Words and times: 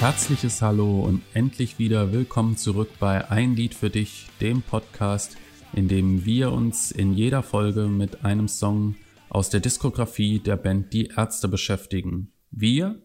herzliches 0.00 0.62
Hallo 0.62 1.00
und 1.00 1.22
endlich 1.34 1.80
wieder 1.80 2.12
willkommen 2.12 2.56
zurück 2.56 2.88
bei 3.00 3.28
Ein 3.32 3.56
Lied 3.56 3.74
für 3.74 3.90
dich, 3.90 4.28
dem 4.40 4.62
Podcast, 4.62 5.36
in 5.72 5.88
dem 5.88 6.24
wir 6.24 6.52
uns 6.52 6.92
in 6.92 7.14
jeder 7.14 7.42
Folge 7.42 7.88
mit 7.88 8.24
einem 8.24 8.46
Song 8.46 8.94
aus 9.28 9.50
der 9.50 9.58
Diskografie 9.58 10.38
der 10.38 10.56
Band 10.56 10.92
Die 10.92 11.06
Ärzte 11.06 11.48
beschäftigen. 11.48 12.30
Wir, 12.52 13.02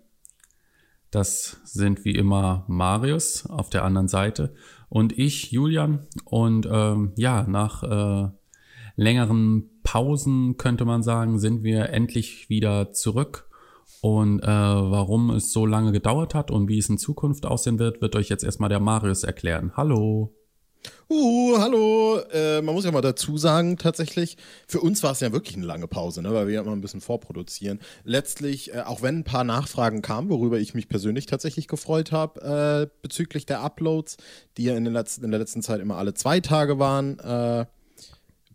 das 1.10 1.62
sind 1.64 2.06
wie 2.06 2.14
immer 2.14 2.64
Marius 2.68 3.48
auf 3.48 3.72
der 3.72 3.86
anderen 3.86 4.08
Seite 4.08 4.54
und 4.88 5.18
ich, 5.18 5.52
Julian. 5.52 6.06
Und 6.26 6.68
ähm, 6.72 7.14
ja, 7.16 7.42
nach 7.48 7.82
äh, 7.82 8.30
längeren 8.96 9.82
Pausen 9.82 10.58
könnte 10.58 10.86
man 10.86 11.02
sagen, 11.02 11.40
sind 11.40 11.64
wir 11.64 11.90
endlich 11.90 12.50
wieder 12.50 12.92
zurück 12.92 13.50
und 14.04 14.42
äh, 14.42 14.48
warum 14.48 15.30
es 15.30 15.54
so 15.54 15.66
lange 15.66 15.94
gedauert 15.94 16.36
hat 16.36 16.52
und 16.52 16.68
wie 16.68 16.78
es 16.78 16.90
in 16.90 16.98
Zukunft 16.98 17.46
aussehen 17.46 17.80
wird, 17.80 18.02
wird 18.02 18.18
euch 18.18 18.28
jetzt 18.28 18.44
erstmal 18.44 18.68
der 18.68 18.82
Marius 18.82 19.24
erklären. 19.24 19.72
Hallo. 19.78 20.36
Uh, 21.10 21.58
hallo. 21.58 22.20
Äh, 22.34 22.62
man 22.62 22.76
muss 22.76 22.84
ja 22.84 22.92
mal 22.92 23.00
dazu 23.00 23.38
sagen, 23.38 23.78
tatsächlich, 23.78 24.36
für 24.68 24.82
uns 24.82 25.04
war 25.04 25.14
es 25.14 25.22
ja 25.22 25.32
wirklich 25.32 25.56
eine 25.56 25.66
lange 25.66 25.88
Pause, 25.88 26.22
ne, 26.22 26.34
weil 26.34 26.48
wir 26.48 26.56
ja 26.56 26.62
immer 26.64 26.74
ein 26.74 26.82
bisschen 26.82 27.00
vorproduzieren. 27.00 27.80
Letztlich, 28.04 28.74
äh, 28.74 28.82
auch 28.82 29.02
wenn 29.02 29.20
ein 29.20 29.24
paar 29.24 29.46
Nachfragen 29.46 30.02
kamen, 30.02 30.30
worüber 30.30 30.60
ich 30.60 30.74
mich 30.74 30.90
persönlich 30.90 31.26
tatsächlich 31.26 31.70
gefreut 31.70 32.12
habe, 32.12 32.90
äh, 32.92 32.98
bezüglich 33.02 33.46
der 33.46 33.62
Uploads, 33.62 34.18
die 34.58 34.66
ja 34.66 34.76
in, 34.76 34.84
den 34.84 34.92
letzten, 34.92 35.24
in 35.24 35.32
der 35.32 35.40
letzten 35.40 35.62
Zeit 35.62 35.80
immer 35.80 35.96
alle 35.96 36.14
zwei 36.14 36.42
Tage 36.42 36.78
waren, 36.78 37.20
äh, 37.20 37.66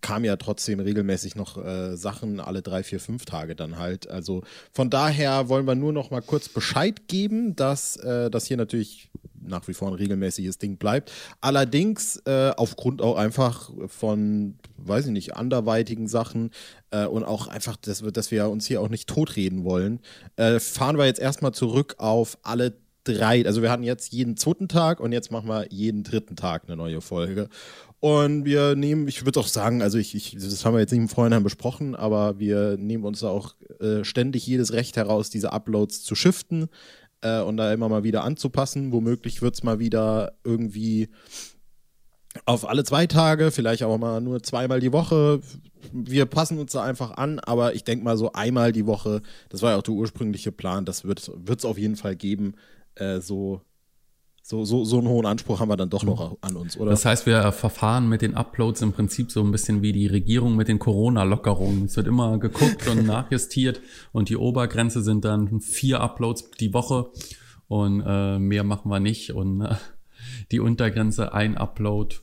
kam 0.00 0.24
ja 0.24 0.36
trotzdem 0.36 0.80
regelmäßig 0.80 1.36
noch 1.36 1.62
äh, 1.62 1.96
Sachen 1.96 2.40
alle 2.40 2.62
drei, 2.62 2.82
vier, 2.82 3.00
fünf 3.00 3.24
Tage 3.24 3.54
dann 3.54 3.78
halt. 3.78 4.08
Also 4.08 4.42
von 4.72 4.90
daher 4.90 5.48
wollen 5.48 5.66
wir 5.66 5.74
nur 5.74 5.92
noch 5.92 6.10
mal 6.10 6.22
kurz 6.22 6.48
Bescheid 6.48 7.08
geben, 7.08 7.56
dass 7.56 7.96
äh, 7.96 8.30
das 8.30 8.46
hier 8.46 8.56
natürlich 8.56 9.10
nach 9.40 9.66
wie 9.68 9.74
vor 9.74 9.88
ein 9.88 9.94
regelmäßiges 9.94 10.58
Ding 10.58 10.76
bleibt. 10.76 11.12
Allerdings 11.40 12.16
äh, 12.26 12.52
aufgrund 12.56 13.02
auch 13.02 13.16
einfach 13.16 13.70
von, 13.86 14.58
weiß 14.76 15.06
ich 15.06 15.12
nicht, 15.12 15.36
anderweitigen 15.36 16.08
Sachen 16.08 16.50
äh, 16.90 17.06
und 17.06 17.24
auch 17.24 17.48
einfach, 17.48 17.76
dass 17.76 18.04
wir, 18.04 18.12
dass 18.12 18.30
wir 18.30 18.48
uns 18.48 18.66
hier 18.66 18.80
auch 18.80 18.88
nicht 18.88 19.08
totreden 19.08 19.64
wollen, 19.64 20.00
äh, 20.36 20.60
fahren 20.60 20.98
wir 20.98 21.06
jetzt 21.06 21.20
erstmal 21.20 21.52
zurück 21.52 21.94
auf 21.98 22.38
alle 22.42 22.74
drei. 23.04 23.44
Also 23.46 23.62
wir 23.62 23.70
hatten 23.70 23.82
jetzt 23.82 24.12
jeden 24.12 24.36
zweiten 24.36 24.68
Tag 24.68 25.00
und 25.00 25.12
jetzt 25.12 25.30
machen 25.32 25.48
wir 25.48 25.66
jeden 25.70 26.02
dritten 26.04 26.36
Tag 26.36 26.64
eine 26.66 26.76
neue 26.76 27.00
Folge. 27.00 27.48
Und 28.00 28.44
wir 28.44 28.76
nehmen, 28.76 29.08
ich 29.08 29.24
würde 29.24 29.40
auch 29.40 29.48
sagen, 29.48 29.82
also 29.82 29.98
ich, 29.98 30.14
ich, 30.14 30.34
das 30.34 30.64
haben 30.64 30.74
wir 30.74 30.80
jetzt 30.80 30.92
nicht 30.92 31.00
im 31.00 31.08
Vorhinein 31.08 31.42
besprochen, 31.42 31.96
aber 31.96 32.38
wir 32.38 32.76
nehmen 32.76 33.04
uns 33.04 33.24
auch 33.24 33.54
äh, 33.80 34.04
ständig 34.04 34.46
jedes 34.46 34.72
Recht 34.72 34.96
heraus, 34.96 35.30
diese 35.30 35.52
Uploads 35.52 36.02
zu 36.04 36.14
shiften 36.14 36.68
äh, 37.22 37.40
und 37.40 37.56
da 37.56 37.72
immer 37.72 37.88
mal 37.88 38.04
wieder 38.04 38.22
anzupassen. 38.22 38.92
Womöglich 38.92 39.42
wird 39.42 39.54
es 39.54 39.64
mal 39.64 39.80
wieder 39.80 40.32
irgendwie 40.44 41.08
auf 42.44 42.68
alle 42.68 42.84
zwei 42.84 43.08
Tage, 43.08 43.50
vielleicht 43.50 43.82
auch 43.82 43.98
mal 43.98 44.20
nur 44.20 44.42
zweimal 44.44 44.78
die 44.78 44.92
Woche. 44.92 45.40
Wir 45.92 46.26
passen 46.26 46.58
uns 46.58 46.72
da 46.72 46.84
einfach 46.84 47.12
an, 47.12 47.40
aber 47.40 47.74
ich 47.74 47.82
denke 47.82 48.04
mal 48.04 48.16
so 48.16 48.32
einmal 48.32 48.70
die 48.70 48.86
Woche, 48.86 49.22
das 49.48 49.62
war 49.62 49.72
ja 49.72 49.76
auch 49.76 49.82
der 49.82 49.94
ursprüngliche 49.94 50.52
Plan, 50.52 50.84
das 50.84 51.04
wird 51.04 51.28
es 51.48 51.64
auf 51.64 51.78
jeden 51.78 51.96
Fall 51.96 52.14
geben, 52.14 52.54
äh, 52.94 53.20
so 53.20 53.62
so, 54.48 54.64
so, 54.64 54.82
so 54.82 54.96
einen 54.96 55.08
hohen 55.08 55.26
Anspruch 55.26 55.60
haben 55.60 55.68
wir 55.68 55.76
dann 55.76 55.90
doch 55.90 56.04
noch 56.04 56.30
mhm. 56.30 56.36
an 56.40 56.56
uns, 56.56 56.78
oder? 56.78 56.92
Das 56.92 57.04
heißt, 57.04 57.26
wir 57.26 57.52
verfahren 57.52 58.08
mit 58.08 58.22
den 58.22 58.34
Uploads 58.34 58.80
im 58.80 58.92
Prinzip 58.92 59.30
so 59.30 59.42
ein 59.42 59.50
bisschen 59.50 59.82
wie 59.82 59.92
die 59.92 60.06
Regierung 60.06 60.56
mit 60.56 60.68
den 60.68 60.78
Corona-Lockerungen. 60.78 61.84
Es 61.84 61.98
wird 61.98 62.06
immer 62.06 62.38
geguckt 62.38 62.88
und 62.88 63.04
nachjustiert 63.06 63.82
und 64.10 64.30
die 64.30 64.38
Obergrenze 64.38 65.02
sind 65.02 65.26
dann 65.26 65.60
vier 65.60 66.00
Uploads 66.00 66.50
die 66.52 66.72
Woche 66.72 67.10
und 67.66 68.02
äh, 68.06 68.38
mehr 68.38 68.64
machen 68.64 68.90
wir 68.90 69.00
nicht 69.00 69.34
und 69.34 69.60
äh, 69.60 69.74
die 70.50 70.60
Untergrenze 70.60 71.34
ein 71.34 71.58
Upload 71.58 72.16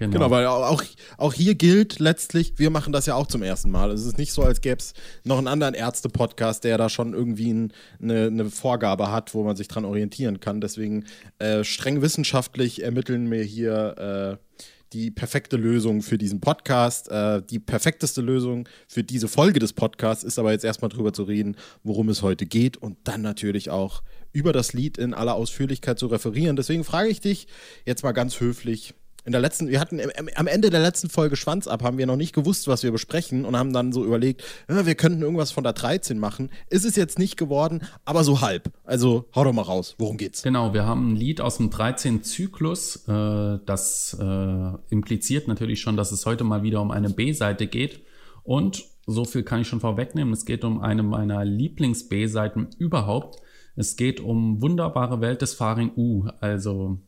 Genau. 0.00 0.12
genau, 0.12 0.30
weil 0.30 0.46
auch, 0.46 0.82
auch 1.18 1.34
hier 1.34 1.54
gilt 1.54 1.98
letztlich, 1.98 2.54
wir 2.56 2.70
machen 2.70 2.90
das 2.90 3.04
ja 3.04 3.16
auch 3.16 3.26
zum 3.26 3.42
ersten 3.42 3.70
Mal. 3.70 3.90
Es 3.90 4.06
ist 4.06 4.16
nicht 4.16 4.32
so, 4.32 4.42
als 4.42 4.62
gäbe 4.62 4.78
es 4.78 4.94
noch 5.24 5.36
einen 5.36 5.46
anderen 5.46 5.74
Ärzte-Podcast, 5.74 6.64
der 6.64 6.78
da 6.78 6.88
schon 6.88 7.12
irgendwie 7.12 7.52
ein, 7.52 7.72
eine, 8.00 8.28
eine, 8.28 8.50
Vorgabe 8.50 9.12
hat, 9.12 9.34
wo 9.34 9.44
man 9.44 9.56
sich 9.56 9.68
dran 9.68 9.84
orientieren 9.84 10.40
kann. 10.40 10.62
Deswegen 10.62 11.04
äh, 11.38 11.64
streng 11.64 12.00
wissenschaftlich 12.00 12.82
ermitteln 12.82 13.30
wir 13.30 13.42
hier 13.42 14.38
äh, 14.38 14.64
die 14.94 15.10
perfekte 15.10 15.58
Lösung 15.58 16.00
für 16.00 16.16
diesen 16.16 16.40
Podcast. 16.40 17.10
Äh, 17.10 17.42
die 17.42 17.58
perfekteste 17.58 18.22
Lösung 18.22 18.66
für 18.88 19.04
diese 19.04 19.28
Folge 19.28 19.58
des 19.58 19.74
Podcasts 19.74 20.24
ist 20.24 20.38
aber 20.38 20.52
jetzt 20.52 20.64
erstmal 20.64 20.88
drüber 20.88 21.12
zu 21.12 21.24
reden, 21.24 21.56
worum 21.84 22.08
es 22.08 22.22
heute 22.22 22.46
geht 22.46 22.78
und 22.78 22.96
dann 23.04 23.20
natürlich 23.20 23.68
auch 23.68 24.02
über 24.32 24.54
das 24.54 24.72
Lied 24.72 24.96
in 24.96 25.12
aller 25.12 25.34
Ausführlichkeit 25.34 25.98
zu 25.98 26.06
referieren. 26.06 26.56
Deswegen 26.56 26.84
frage 26.84 27.10
ich 27.10 27.20
dich 27.20 27.48
jetzt 27.84 28.02
mal 28.02 28.12
ganz 28.12 28.40
höflich, 28.40 28.94
in 29.24 29.32
der 29.32 29.40
letzten, 29.40 29.68
wir 29.68 29.80
hatten 29.80 30.00
am 30.34 30.46
Ende 30.46 30.70
der 30.70 30.80
letzten 30.80 31.10
Folge 31.10 31.36
Schwanz 31.36 31.66
ab, 31.66 31.82
haben 31.82 31.98
wir 31.98 32.06
noch 32.06 32.16
nicht 32.16 32.34
gewusst, 32.34 32.68
was 32.68 32.82
wir 32.82 32.90
besprechen 32.90 33.44
und 33.44 33.56
haben 33.56 33.72
dann 33.72 33.92
so 33.92 34.04
überlegt, 34.04 34.42
ja, 34.68 34.86
wir 34.86 34.94
könnten 34.94 35.22
irgendwas 35.22 35.50
von 35.50 35.64
der 35.64 35.74
13 35.74 36.18
machen. 36.18 36.50
Ist 36.70 36.84
es 36.84 36.96
jetzt 36.96 37.18
nicht 37.18 37.36
geworden, 37.36 37.82
aber 38.04 38.24
so 38.24 38.40
halb. 38.40 38.70
Also 38.84 39.26
hau 39.34 39.44
doch 39.44 39.52
mal 39.52 39.62
raus, 39.62 39.94
worum 39.98 40.16
geht's? 40.16 40.42
Genau, 40.42 40.72
wir 40.72 40.86
haben 40.86 41.12
ein 41.12 41.16
Lied 41.16 41.40
aus 41.40 41.58
dem 41.58 41.70
13 41.70 42.22
Zyklus, 42.22 43.08
äh, 43.08 43.58
das 43.66 44.16
äh, 44.18 44.72
impliziert 44.88 45.48
natürlich 45.48 45.80
schon, 45.80 45.96
dass 45.96 46.12
es 46.12 46.24
heute 46.24 46.44
mal 46.44 46.62
wieder 46.62 46.80
um 46.80 46.90
eine 46.90 47.10
B-Seite 47.10 47.66
geht 47.66 48.02
und 48.42 48.84
so 49.06 49.24
viel 49.24 49.42
kann 49.42 49.62
ich 49.62 49.68
schon 49.68 49.80
vorwegnehmen, 49.80 50.32
es 50.32 50.44
geht 50.44 50.64
um 50.64 50.80
eine 50.80 51.02
meiner 51.02 51.44
Lieblings-B-Seiten 51.44 52.68
überhaupt. 52.78 53.40
Es 53.76 53.96
geht 53.96 54.20
um 54.20 54.60
Wunderbare 54.60 55.20
Welt 55.20 55.42
des 55.42 55.54
Farin 55.54 55.90
U, 55.96 56.28
also 56.40 56.98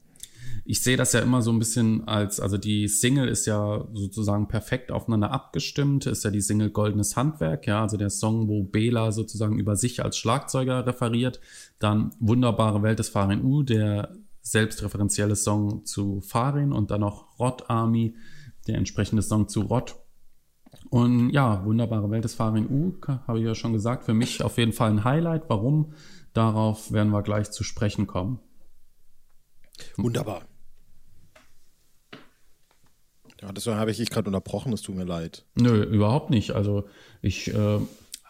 ich 0.64 0.82
sehe 0.82 0.96
das 0.96 1.12
ja 1.12 1.20
immer 1.20 1.42
so 1.42 1.50
ein 1.50 1.58
bisschen 1.58 2.06
als, 2.06 2.38
also 2.38 2.56
die 2.56 2.86
Single 2.86 3.28
ist 3.28 3.46
ja 3.46 3.84
sozusagen 3.94 4.46
perfekt 4.46 4.92
aufeinander 4.92 5.32
abgestimmt, 5.32 6.06
ist 6.06 6.24
ja 6.24 6.30
die 6.30 6.40
Single 6.40 6.70
Goldenes 6.70 7.16
Handwerk, 7.16 7.66
ja, 7.66 7.82
also 7.82 7.96
der 7.96 8.10
Song, 8.10 8.48
wo 8.48 8.62
Bela 8.62 9.10
sozusagen 9.10 9.58
über 9.58 9.74
sich 9.74 10.04
als 10.04 10.16
Schlagzeuger 10.16 10.86
referiert. 10.86 11.40
Dann 11.78 12.14
Wunderbare 12.20 12.82
Welt 12.82 13.00
des 13.00 13.08
Farin 13.08 13.42
U, 13.42 13.62
der 13.62 14.14
selbstreferenzielle 14.42 15.36
Song 15.36 15.84
zu 15.84 16.20
Farin 16.20 16.72
und 16.72 16.90
dann 16.90 17.00
noch 17.00 17.38
Rot 17.40 17.68
Army, 17.68 18.14
der 18.68 18.76
entsprechende 18.76 19.22
Song 19.22 19.48
zu 19.48 19.62
Rot. 19.62 19.96
Und 20.90 21.30
ja, 21.30 21.64
Wunderbare 21.64 22.10
Welt 22.10 22.24
des 22.24 22.34
Farin 22.34 22.68
U, 22.68 22.94
habe 23.26 23.40
ich 23.40 23.44
ja 23.44 23.54
schon 23.54 23.72
gesagt, 23.72 24.04
für 24.04 24.14
mich 24.14 24.42
auf 24.42 24.58
jeden 24.58 24.72
Fall 24.72 24.90
ein 24.90 25.04
Highlight. 25.04 25.44
Warum? 25.48 25.92
Darauf 26.34 26.92
werden 26.92 27.12
wir 27.12 27.22
gleich 27.22 27.50
zu 27.50 27.64
sprechen 27.64 28.06
kommen. 28.06 28.38
Wunderbar. 29.96 30.42
Ja, 33.42 33.52
das 33.52 33.66
habe 33.66 33.90
ich 33.90 33.96
dich 33.96 34.10
gerade 34.10 34.28
unterbrochen, 34.28 34.72
es 34.72 34.82
tut 34.82 34.94
mir 34.94 35.04
leid. 35.04 35.44
Nö, 35.56 35.82
überhaupt 35.82 36.30
nicht. 36.30 36.52
Also 36.52 36.84
ich 37.22 37.52
äh, 37.52 37.80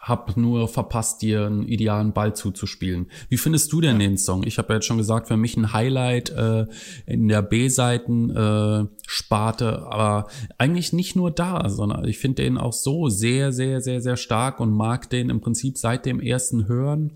habe 0.03 0.39
nur 0.39 0.67
verpasst, 0.67 1.21
dir 1.21 1.45
einen 1.45 1.67
idealen 1.67 2.13
Ball 2.13 2.35
zuzuspielen. 2.35 3.05
Wie 3.29 3.37
findest 3.37 3.71
du 3.71 3.79
denn 3.79 4.01
ja. 4.01 4.07
den 4.07 4.17
Song? 4.17 4.43
Ich 4.45 4.57
habe 4.57 4.67
ja 4.69 4.75
jetzt 4.75 4.85
schon 4.85 4.97
gesagt, 4.97 5.29
für 5.29 5.37
mich 5.37 5.55
ein 5.55 5.71
Highlight 5.71 6.31
äh, 6.31 6.65
in 7.05 7.29
der 7.29 7.43
B-Seiten-Sparte, 7.43 9.65
äh, 9.65 9.89
aber 9.89 10.27
eigentlich 10.57 10.93
nicht 10.93 11.15
nur 11.15 11.29
da, 11.31 11.69
sondern 11.69 12.05
ich 12.05 12.17
finde 12.17 12.41
den 12.43 12.57
auch 12.57 12.73
so 12.73 13.07
sehr, 13.07 13.53
sehr, 13.53 13.79
sehr, 13.81 14.01
sehr 14.01 14.17
stark 14.17 14.59
und 14.59 14.71
mag 14.71 15.09
den 15.09 15.29
im 15.29 15.39
Prinzip 15.39 15.77
seit 15.77 16.05
dem 16.05 16.19
ersten 16.19 16.67
Hören 16.67 17.13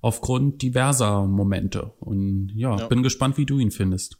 aufgrund 0.00 0.62
diverser 0.62 1.26
Momente. 1.26 1.92
Und 1.98 2.52
ja, 2.54 2.76
ja. 2.76 2.86
bin 2.88 3.02
gespannt, 3.02 3.36
wie 3.38 3.46
du 3.46 3.58
ihn 3.58 3.70
findest. 3.70 4.18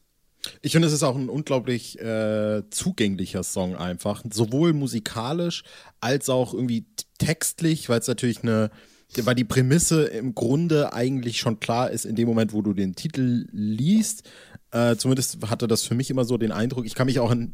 Ich 0.61 0.73
finde, 0.73 0.89
es 0.89 0.95
ist 0.95 1.03
auch 1.03 1.17
ein 1.17 1.29
unglaublich 1.29 1.99
äh, 2.01 2.63
zugänglicher 2.71 3.43
Song 3.43 3.77
einfach. 3.77 4.25
Sowohl 4.31 4.73
musikalisch 4.73 5.63
als 6.01 6.29
auch 6.29 6.53
irgendwie 6.53 6.87
textlich, 7.19 7.89
weil 7.89 8.01
es 8.01 8.09
natürlich 8.09 8.43
eine, 8.43 8.71
weil 9.17 9.35
die 9.35 9.45
Prämisse 9.45 10.05
im 10.05 10.35
Grunde 10.35 10.93
eigentlich 10.93 11.39
schon 11.39 11.61
klar 11.61 11.91
ist 11.91 12.05
in 12.05 12.17
dem 12.17 12.29
Moment, 12.29 12.53
wo 12.53 12.63
du 12.63 12.73
den 12.73 12.95
Titel 12.95 13.47
liest. 13.53 14.29
Äh, 14.73 14.97
zumindest 14.97 15.39
hatte 15.49 15.69
das 15.69 15.85
für 15.85 15.95
mich 15.95 16.11
immer 16.11 16.25
so 16.25 16.39
den 16.39 16.53
Eindruck. 16.53 16.87
Ich 16.87 16.95
kann 16.95 17.07
mich 17.07 17.21
auch 17.21 17.31
an 17.31 17.53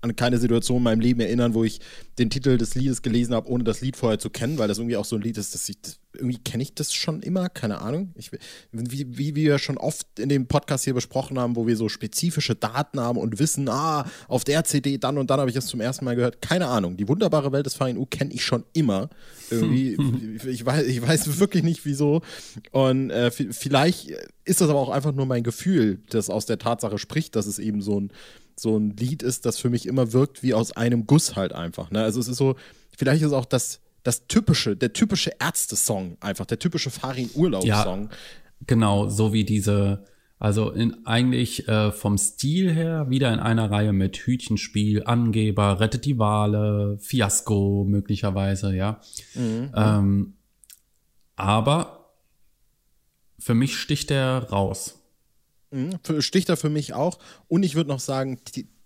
an 0.00 0.14
keine 0.16 0.38
Situation 0.38 0.78
in 0.78 0.82
meinem 0.84 1.00
Leben 1.00 1.20
erinnern, 1.20 1.54
wo 1.54 1.64
ich 1.64 1.80
den 2.18 2.30
Titel 2.30 2.56
des 2.56 2.74
Liedes 2.74 3.02
gelesen 3.02 3.34
habe, 3.34 3.48
ohne 3.48 3.64
das 3.64 3.80
Lied 3.80 3.96
vorher 3.96 4.18
zu 4.18 4.30
kennen, 4.30 4.58
weil 4.58 4.68
das 4.68 4.78
irgendwie 4.78 4.96
auch 4.96 5.04
so 5.04 5.16
ein 5.16 5.22
Lied 5.22 5.38
ist, 5.38 5.54
dass 5.54 5.68
ich, 5.68 5.80
das, 5.80 5.98
irgendwie 6.14 6.38
kenne 6.38 6.62
ich 6.62 6.74
das 6.74 6.92
schon 6.92 7.20
immer, 7.22 7.48
keine 7.48 7.80
Ahnung. 7.80 8.12
Ich, 8.16 8.30
wie, 8.72 9.18
wie 9.18 9.34
wir 9.34 9.58
schon 9.58 9.76
oft 9.76 10.18
in 10.18 10.28
dem 10.28 10.46
Podcast 10.46 10.84
hier 10.84 10.94
besprochen 10.94 11.38
haben, 11.38 11.56
wo 11.56 11.66
wir 11.66 11.76
so 11.76 11.88
spezifische 11.88 12.54
Daten 12.54 13.00
haben 13.00 13.18
und 13.18 13.38
wissen, 13.38 13.68
ah, 13.68 14.08
auf 14.28 14.44
der 14.44 14.64
CD 14.64 14.98
dann 14.98 15.18
und 15.18 15.30
dann 15.30 15.40
habe 15.40 15.50
ich 15.50 15.56
es 15.56 15.66
zum 15.66 15.80
ersten 15.80 16.04
Mal 16.04 16.16
gehört. 16.16 16.40
Keine 16.42 16.68
Ahnung. 16.68 16.96
Die 16.96 17.08
wunderbare 17.08 17.52
Welt 17.52 17.66
des 17.66 17.74
Farin 17.74 17.98
U 17.98 18.06
kenne 18.06 18.32
ich 18.32 18.44
schon 18.44 18.64
immer. 18.72 19.10
Irgendwie, 19.50 19.96
ich, 20.48 20.64
weiß, 20.64 20.86
ich 20.86 21.02
weiß 21.02 21.40
wirklich 21.40 21.64
nicht 21.64 21.84
wieso. 21.84 22.22
Und 22.70 23.10
äh, 23.10 23.30
vielleicht 23.30 24.10
ist 24.44 24.60
das 24.60 24.70
aber 24.70 24.78
auch 24.78 24.90
einfach 24.90 25.12
nur 25.12 25.26
mein 25.26 25.42
Gefühl, 25.42 26.00
das 26.10 26.30
aus 26.30 26.46
der 26.46 26.58
Tatsache 26.58 26.98
spricht, 26.98 27.36
dass 27.36 27.46
es 27.46 27.58
eben 27.58 27.82
so 27.82 28.00
ein 28.00 28.12
so 28.58 28.76
ein 28.76 28.96
Lied 28.96 29.22
ist, 29.22 29.46
das 29.46 29.58
für 29.58 29.70
mich 29.70 29.86
immer 29.86 30.12
wirkt 30.12 30.42
wie 30.42 30.54
aus 30.54 30.72
einem 30.72 31.06
Guss 31.06 31.36
halt 31.36 31.52
einfach. 31.52 31.90
Ne? 31.90 32.02
Also 32.02 32.20
es 32.20 32.28
ist 32.28 32.36
so, 32.36 32.56
vielleicht 32.96 33.22
ist 33.22 33.32
auch 33.32 33.44
das, 33.44 33.80
das 34.02 34.26
typische, 34.26 34.76
der 34.76 34.92
typische 34.92 35.32
Ärzte-Song 35.38 36.16
einfach, 36.20 36.46
der 36.46 36.58
typische 36.58 36.90
Farin-Urlaub-Song. 36.90 38.02
Ja. 38.10 38.16
Genau, 38.66 39.08
so 39.08 39.32
wie 39.32 39.44
diese, 39.44 40.04
also 40.38 40.70
in, 40.70 41.06
eigentlich 41.06 41.68
äh, 41.68 41.92
vom 41.92 42.18
Stil 42.18 42.72
her 42.72 43.06
wieder 43.08 43.32
in 43.32 43.38
einer 43.40 43.70
Reihe 43.70 43.92
mit 43.92 44.16
Hütchenspiel, 44.16 45.04
Angeber, 45.04 45.80
Rettet 45.80 46.04
die 46.04 46.18
Wale, 46.18 46.98
Fiasko 46.98 47.84
möglicherweise, 47.88 48.74
ja. 48.74 49.00
Mhm. 49.34 49.72
Ähm, 49.74 50.32
aber 51.36 52.14
für 53.38 53.54
mich 53.54 53.76
sticht 53.76 54.10
er 54.10 54.50
raus. 54.50 54.98
Mhm, 55.70 55.98
sticht 56.20 56.48
er 56.48 56.56
für 56.56 56.70
mich 56.70 56.94
auch. 56.94 57.18
Und 57.46 57.62
ich 57.62 57.74
würde 57.74 57.90
noch 57.90 58.00
sagen, 58.00 58.38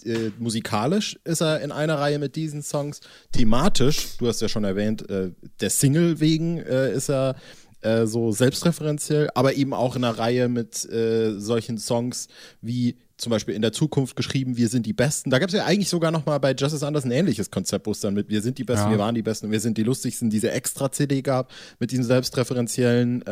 äh, 0.05 0.31
musikalisch 0.38 1.19
ist 1.25 1.40
er 1.40 1.61
in 1.61 1.73
einer 1.73 1.99
Reihe 1.99 2.19
mit 2.19 2.37
diesen 2.37 2.62
Songs. 2.62 3.00
Thematisch, 3.32 4.17
du 4.19 4.26
hast 4.26 4.40
ja 4.40 4.49
schon 4.49 4.64
erwähnt, 4.64 5.08
äh, 5.08 5.31
der 5.61 5.70
Single 5.70 6.20
wegen 6.20 6.58
äh, 6.58 6.93
ist 6.93 7.08
er 7.08 7.37
äh, 7.82 8.06
so 8.06 8.32
selbstreferenziell, 8.32 9.31
aber 9.34 9.55
eben 9.55 9.75
auch 9.75 9.96
in 9.96 10.05
einer 10.05 10.19
Reihe 10.19 10.49
mit 10.49 10.88
äh, 10.90 11.38
solchen 11.38 11.79
Songs 11.79 12.29
wie 12.61 12.96
zum 13.17 13.31
Beispiel 13.31 13.55
in 13.55 13.62
der 13.62 13.73
Zukunft 13.73 14.17
geschrieben, 14.17 14.56
wir 14.56 14.69
sind 14.69 14.85
die 14.85 14.93
Besten. 14.93 15.31
Da 15.31 15.38
gab 15.38 15.49
es 15.49 15.55
ja 15.55 15.64
eigentlich 15.64 15.88
sogar 15.88 16.11
noch 16.11 16.26
mal 16.26 16.38
bei 16.38 16.55
Justice 16.55 16.85
Anders 16.85 17.05
ein 17.05 17.12
ähnliches 17.12 17.50
Konzept, 17.50 17.87
wo 17.87 17.93
es 17.93 18.00
dann 18.00 18.14
mit 18.14 18.28
wir 18.28 18.43
sind 18.43 18.58
die 18.58 18.64
Besten, 18.64 18.87
ja. 18.87 18.90
wir 18.90 18.99
waren 18.99 19.14
die 19.14 19.23
Besten 19.23 19.46
und 19.46 19.52
wir 19.52 19.61
sind 19.61 19.78
die 19.78 19.85
Lustigsten, 19.85 20.28
diese 20.28 20.50
extra 20.50 20.90
CD 20.90 21.23
gab 21.23 21.52
mit 21.78 21.93
diesem 21.93 22.05
selbstreferenziellen 22.05 23.23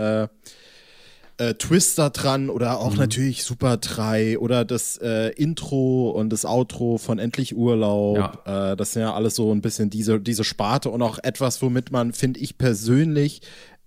äh, 1.40 1.54
Twister 1.54 2.10
dran 2.10 2.50
oder 2.50 2.80
auch 2.80 2.92
mhm. 2.92 2.98
natürlich 2.98 3.44
Super 3.44 3.78
3 3.78 4.38
oder 4.38 4.66
das 4.66 4.98
äh, 4.98 5.28
Intro 5.30 6.10
und 6.10 6.30
das 6.30 6.44
Outro 6.44 6.98
von 6.98 7.18
Endlich 7.18 7.56
Urlaub. 7.56 8.42
Ja. 8.46 8.72
Äh, 8.72 8.76
das 8.76 8.92
sind 8.92 9.02
ja 9.02 9.14
alles 9.14 9.36
so 9.36 9.50
ein 9.50 9.62
bisschen 9.62 9.88
diese, 9.88 10.20
diese 10.20 10.44
Sparte 10.44 10.90
und 10.90 11.00
auch 11.00 11.18
etwas, 11.22 11.62
womit 11.62 11.92
man, 11.92 12.12
finde 12.12 12.40
ich 12.40 12.58
persönlich, 12.58 13.40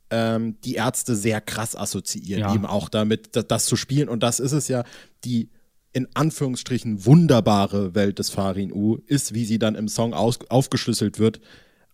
ähm, 0.09 0.57
die 0.63 0.75
Ärzte 0.75 1.15
sehr 1.15 1.41
krass 1.41 1.75
assoziieren, 1.75 2.41
ja. 2.41 2.55
eben 2.55 2.65
auch 2.65 2.89
damit, 2.89 3.35
das, 3.35 3.47
das 3.47 3.65
zu 3.65 3.75
spielen. 3.75 4.09
Und 4.09 4.23
das 4.23 4.39
ist 4.39 4.53
es 4.53 4.67
ja, 4.67 4.83
die 5.23 5.49
in 5.91 6.07
Anführungsstrichen 6.15 7.05
wunderbare 7.05 7.93
Welt 7.93 8.17
des 8.17 8.31
Farin 8.31 8.73
U 8.73 8.97
ist, 9.05 9.35
wie 9.35 9.45
sie 9.45 9.59
dann 9.59 9.75
im 9.75 9.87
Song 9.87 10.15
aus, 10.15 10.39
aufgeschlüsselt 10.49 11.19
wird. 11.19 11.39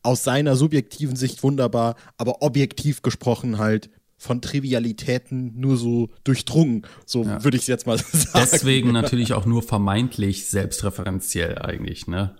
Aus 0.03 0.23
seiner 0.23 0.55
subjektiven 0.55 1.17
Sicht 1.17 1.43
wunderbar, 1.43 1.95
aber 2.17 2.41
objektiv 2.41 3.01
gesprochen 3.01 3.57
halt 3.57 3.89
von 4.19 4.41
Trivialitäten 4.41 5.59
nur 5.59 5.77
so 5.77 6.09
durchdrungen. 6.23 6.85
So 7.05 7.23
ja. 7.23 7.43
würde 7.43 7.57
ich 7.57 7.63
es 7.63 7.67
jetzt 7.67 7.87
mal 7.87 7.97
sagen. 8.11 8.47
Deswegen 8.51 8.91
natürlich 8.91 9.33
auch 9.33 9.45
nur 9.45 9.63
vermeintlich 9.63 10.47
selbstreferenziell 10.47 11.57
eigentlich, 11.57 12.05
ne? 12.05 12.35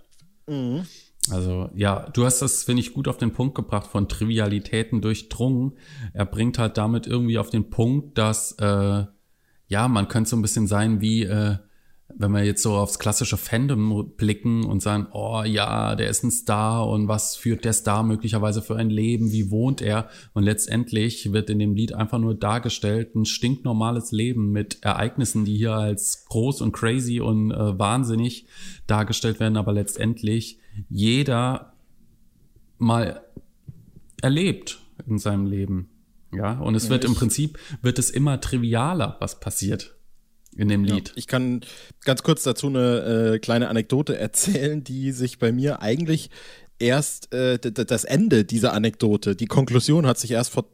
Mhm. 0.46 0.84
Also 1.32 1.70
ja, 1.74 2.10
du 2.14 2.26
hast 2.26 2.42
das, 2.42 2.64
finde 2.64 2.82
ich, 2.82 2.94
gut 2.94 3.08
auf 3.08 3.18
den 3.18 3.32
Punkt 3.32 3.56
gebracht, 3.56 3.88
von 3.88 4.10
Trivialitäten 4.10 5.02
durchdrungen. 5.02 5.74
Er 6.14 6.26
bringt 6.26 6.58
halt 6.60 6.78
damit 6.78 7.08
irgendwie 7.08 7.38
auf 7.38 7.50
den 7.50 7.70
Punkt, 7.70 8.18
dass 8.18 8.54
äh, 8.54 9.06
ja, 9.68 9.88
man 9.88 10.08
könnte 10.08 10.32
so 10.32 10.36
ein 10.36 10.42
bisschen 10.42 10.68
sein 10.68 11.00
wie 11.02 11.24
äh, 11.24 11.58
wenn 12.18 12.32
wir 12.32 12.44
jetzt 12.44 12.64
so 12.64 12.76
aufs 12.76 13.00
klassische 13.00 13.38
Fandom 13.38 14.14
blicken 14.18 14.66
und 14.66 14.82
sagen, 14.82 15.08
oh 15.12 15.44
ja, 15.44 15.96
der 15.96 16.10
ist 16.10 16.24
ein 16.24 16.32
Star 16.32 16.88
und 16.88 17.08
was 17.08 17.36
führt 17.36 17.66
der 17.66 17.74
Star 17.74 18.04
möglicherweise 18.04 18.62
für 18.62 18.76
ein 18.76 18.90
Leben, 18.90 19.32
wie 19.32 19.52
wohnt 19.52 19.82
er? 19.82 20.10
Und 20.34 20.44
letztendlich 20.44 21.32
wird 21.32 21.50
in 21.50 21.60
dem 21.60 21.76
Lied 21.76 21.94
einfach 21.94 22.20
nur 22.20 22.36
dargestellt 22.36 23.16
ein 23.16 23.26
stinknormales 23.26 24.12
Leben 24.12 24.52
mit 24.52 24.80
Ereignissen, 24.82 25.46
die 25.46 25.58
hier 25.58 25.76
als 25.76 26.26
groß 26.26 26.62
und 26.62 26.72
crazy 26.72 27.20
und 27.22 27.52
äh, 27.52 27.78
wahnsinnig 27.78 28.48
dargestellt 28.88 29.40
werden, 29.40 29.58
aber 29.58 29.74
letztendlich 29.74 30.60
jeder 30.90 31.74
mal 32.80 33.22
erlebt 34.22 34.80
in 35.08 35.20
seinem 35.20 35.46
Leben. 35.46 35.90
Ja, 36.32 36.60
und 36.60 36.76
es 36.76 36.90
wird 36.90 37.06
im 37.06 37.16
Prinzip, 37.16 37.58
wird 37.82 37.98
es 37.98 38.12
immer 38.12 38.40
trivialer, 38.40 39.18
was 39.20 39.40
passiert 39.40 39.99
in 40.56 40.68
dem 40.68 40.84
Lied. 40.84 41.10
Ja, 41.10 41.14
ich 41.16 41.28
kann 41.28 41.62
ganz 42.04 42.24
kurz 42.24 42.44
dazu 42.44 42.68
eine 42.68 43.34
äh, 43.36 43.40
kleine 43.40 43.70
Anekdote 43.70 44.18
erzählen, 44.18 44.84
die 44.84 45.12
sich 45.12 45.40
bei 45.40 45.52
mir 45.52 45.82
eigentlich 45.82 46.30
erst 46.80 47.34
äh, 47.34 47.60
das 47.60 48.04
Ende 48.04 48.46
dieser 48.46 48.74
Anekdote, 48.74 49.36
die 49.36 49.48
Konklusion 49.48 50.08
hat 50.08 50.18
sich 50.18 50.32
erst 50.32 50.52
vor 50.52 50.66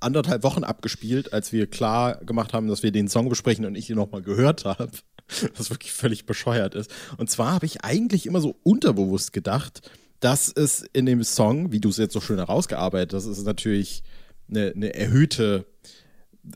anderthalb 0.00 0.42
Wochen 0.42 0.64
abgespielt, 0.64 1.32
als 1.32 1.52
wir 1.52 1.68
klar 1.68 2.16
gemacht 2.24 2.52
haben, 2.52 2.66
dass 2.66 2.82
wir 2.82 2.92
den 2.92 3.08
Song 3.08 3.28
besprechen 3.28 3.64
und 3.64 3.76
ich 3.76 3.88
ihn 3.88 3.96
nochmal 3.96 4.22
gehört 4.22 4.64
habe. 4.64 4.90
Was 5.56 5.70
wirklich 5.70 5.92
völlig 5.92 6.26
bescheuert 6.26 6.74
ist. 6.74 6.90
Und 7.16 7.30
zwar 7.30 7.52
habe 7.52 7.66
ich 7.66 7.84
eigentlich 7.84 8.26
immer 8.26 8.40
so 8.40 8.56
unterbewusst 8.64 9.32
gedacht, 9.32 9.80
dass 10.20 10.52
es 10.54 10.84
in 10.92 11.06
dem 11.06 11.22
Song, 11.24 11.72
wie 11.72 11.80
du 11.80 11.88
es 11.88 11.96
jetzt 11.96 12.12
so 12.12 12.20
schön 12.20 12.38
herausgearbeitet 12.38 13.14
hast, 13.14 13.26
ist 13.26 13.44
natürlich 13.44 14.02
eine, 14.48 14.72
eine 14.74 14.94
erhöhte 14.94 15.64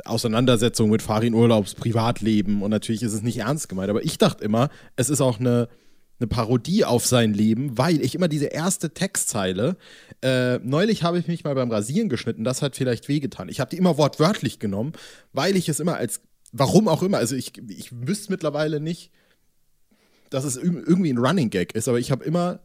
Auseinandersetzung 0.05 0.91
mit 0.91 1.03
Farin 1.03 1.35
Urlaubs 1.35 1.75
Privatleben 1.75 2.63
und 2.63 2.71
natürlich 2.71 3.03
ist 3.03 3.13
es 3.13 3.23
nicht 3.23 3.39
ernst 3.39 3.69
gemeint, 3.69 3.91
aber 3.91 4.05
ich 4.05 4.19
dachte 4.19 4.45
immer, 4.45 4.69
es 4.97 5.11
ist 5.11 5.21
auch 5.21 5.39
eine, 5.39 5.69
eine 6.19 6.27
Parodie 6.27 6.85
auf 6.85 7.07
sein 7.07 7.33
Leben, 7.33 7.79
weil 7.79 8.01
ich 8.01 8.15
immer 8.15 8.27
diese 8.27 8.47
erste 8.47 8.91
Textzeile, 8.91 9.77
äh, 10.23 10.59
neulich 10.59 11.05
habe 11.05 11.19
ich 11.19 11.29
mich 11.29 11.45
mal 11.45 11.55
beim 11.55 11.71
Rasieren 11.71 12.09
geschnitten, 12.09 12.43
das 12.43 12.63
hat 12.63 12.75
vielleicht 12.75 13.09
wehgetan. 13.09 13.49
Ich 13.49 13.61
habe 13.61 13.71
die 13.71 13.77
immer 13.77 13.97
wortwörtlich 13.97 14.59
genommen, 14.59 14.93
weil 15.33 15.57
ich 15.57 15.69
es 15.69 15.79
immer 15.79 15.97
als, 15.97 16.21
warum 16.53 16.89
auch 16.89 17.03
immer, 17.03 17.19
also 17.19 17.37
ich, 17.37 17.53
ich 17.69 17.91
wüsste 17.93 18.33
mittlerweile 18.33 18.81
nicht, 18.81 19.13
dass 20.31 20.45
es 20.45 20.57
irgendwie 20.57 21.13
ein 21.13 21.19
Running 21.19 21.51
Gag 21.51 21.77
ist, 21.77 21.87
aber 21.87 22.01
ich 22.01 22.11
habe 22.11 22.25
immer 22.25 22.59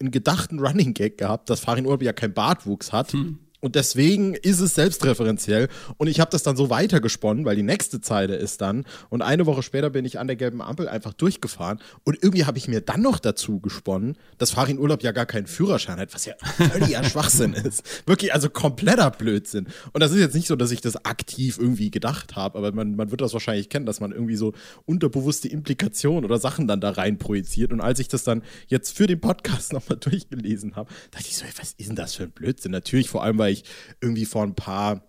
einen 0.00 0.10
gedachten 0.12 0.60
Running 0.60 0.94
Gag 0.94 1.18
gehabt, 1.18 1.50
dass 1.50 1.60
Farin 1.60 1.84
Urlaub 1.84 2.02
ja 2.02 2.14
keinen 2.14 2.32
Bartwuchs 2.32 2.92
hat. 2.92 3.12
Hm 3.12 3.40
und 3.60 3.74
deswegen 3.74 4.34
ist 4.34 4.60
es 4.60 4.74
selbstreferenziell. 4.74 5.68
Und 5.96 6.06
ich 6.06 6.20
habe 6.20 6.30
das 6.30 6.44
dann 6.44 6.56
so 6.56 6.70
weitergesponnen, 6.70 7.44
weil 7.44 7.56
die 7.56 7.64
nächste 7.64 8.00
Zeile 8.00 8.36
ist 8.36 8.60
dann. 8.60 8.84
Und 9.08 9.22
eine 9.22 9.46
Woche 9.46 9.64
später 9.64 9.90
bin 9.90 10.04
ich 10.04 10.18
an 10.18 10.28
der 10.28 10.36
gelben 10.36 10.62
Ampel 10.62 10.88
einfach 10.88 11.12
durchgefahren. 11.12 11.80
Und 12.04 12.22
irgendwie 12.22 12.44
habe 12.44 12.56
ich 12.58 12.68
mir 12.68 12.80
dann 12.80 13.02
noch 13.02 13.18
dazu 13.18 13.58
gesponnen, 13.58 14.16
dass 14.38 14.52
Farin 14.52 14.78
Urlaub 14.78 15.02
ja 15.02 15.10
gar 15.10 15.26
keinen 15.26 15.48
Führerschein 15.48 15.98
hat, 15.98 16.14
was 16.14 16.24
ja 16.24 16.34
völliger 16.40 17.02
Schwachsinn 17.08 17.52
ist. 17.52 17.82
Wirklich, 18.06 18.32
also 18.32 18.48
kompletter 18.48 19.10
Blödsinn. 19.10 19.66
Und 19.92 20.02
das 20.02 20.12
ist 20.12 20.20
jetzt 20.20 20.34
nicht 20.34 20.46
so, 20.46 20.54
dass 20.54 20.70
ich 20.70 20.80
das 20.80 21.04
aktiv 21.04 21.58
irgendwie 21.58 21.90
gedacht 21.90 22.36
habe, 22.36 22.58
aber 22.58 22.70
man, 22.70 22.94
man 22.94 23.10
wird 23.10 23.20
das 23.20 23.32
wahrscheinlich 23.32 23.68
kennen, 23.68 23.86
dass 23.86 23.98
man 23.98 24.12
irgendwie 24.12 24.36
so 24.36 24.52
unterbewusste 24.84 25.48
Implikationen 25.48 26.24
oder 26.24 26.38
Sachen 26.38 26.68
dann 26.68 26.80
da 26.80 26.90
rein 26.90 27.18
projiziert. 27.18 27.72
Und 27.72 27.80
als 27.80 27.98
ich 27.98 28.06
das 28.06 28.22
dann 28.22 28.42
jetzt 28.68 28.96
für 28.96 29.08
den 29.08 29.20
Podcast 29.20 29.72
nochmal 29.72 29.98
durchgelesen 29.98 30.76
habe, 30.76 30.88
dachte 31.10 31.26
ich 31.26 31.36
so, 31.36 31.44
was 31.58 31.72
ist 31.76 31.88
denn 31.88 31.96
das 31.96 32.14
für 32.14 32.22
ein 32.22 32.30
Blödsinn? 32.30 32.70
Natürlich 32.70 33.08
vor 33.08 33.24
allem, 33.24 33.38
weil 33.38 33.47
weil 33.48 33.54
ich 33.54 33.64
irgendwie 34.00 34.26
vor 34.26 34.42
ein 34.42 34.54
paar 34.54 35.02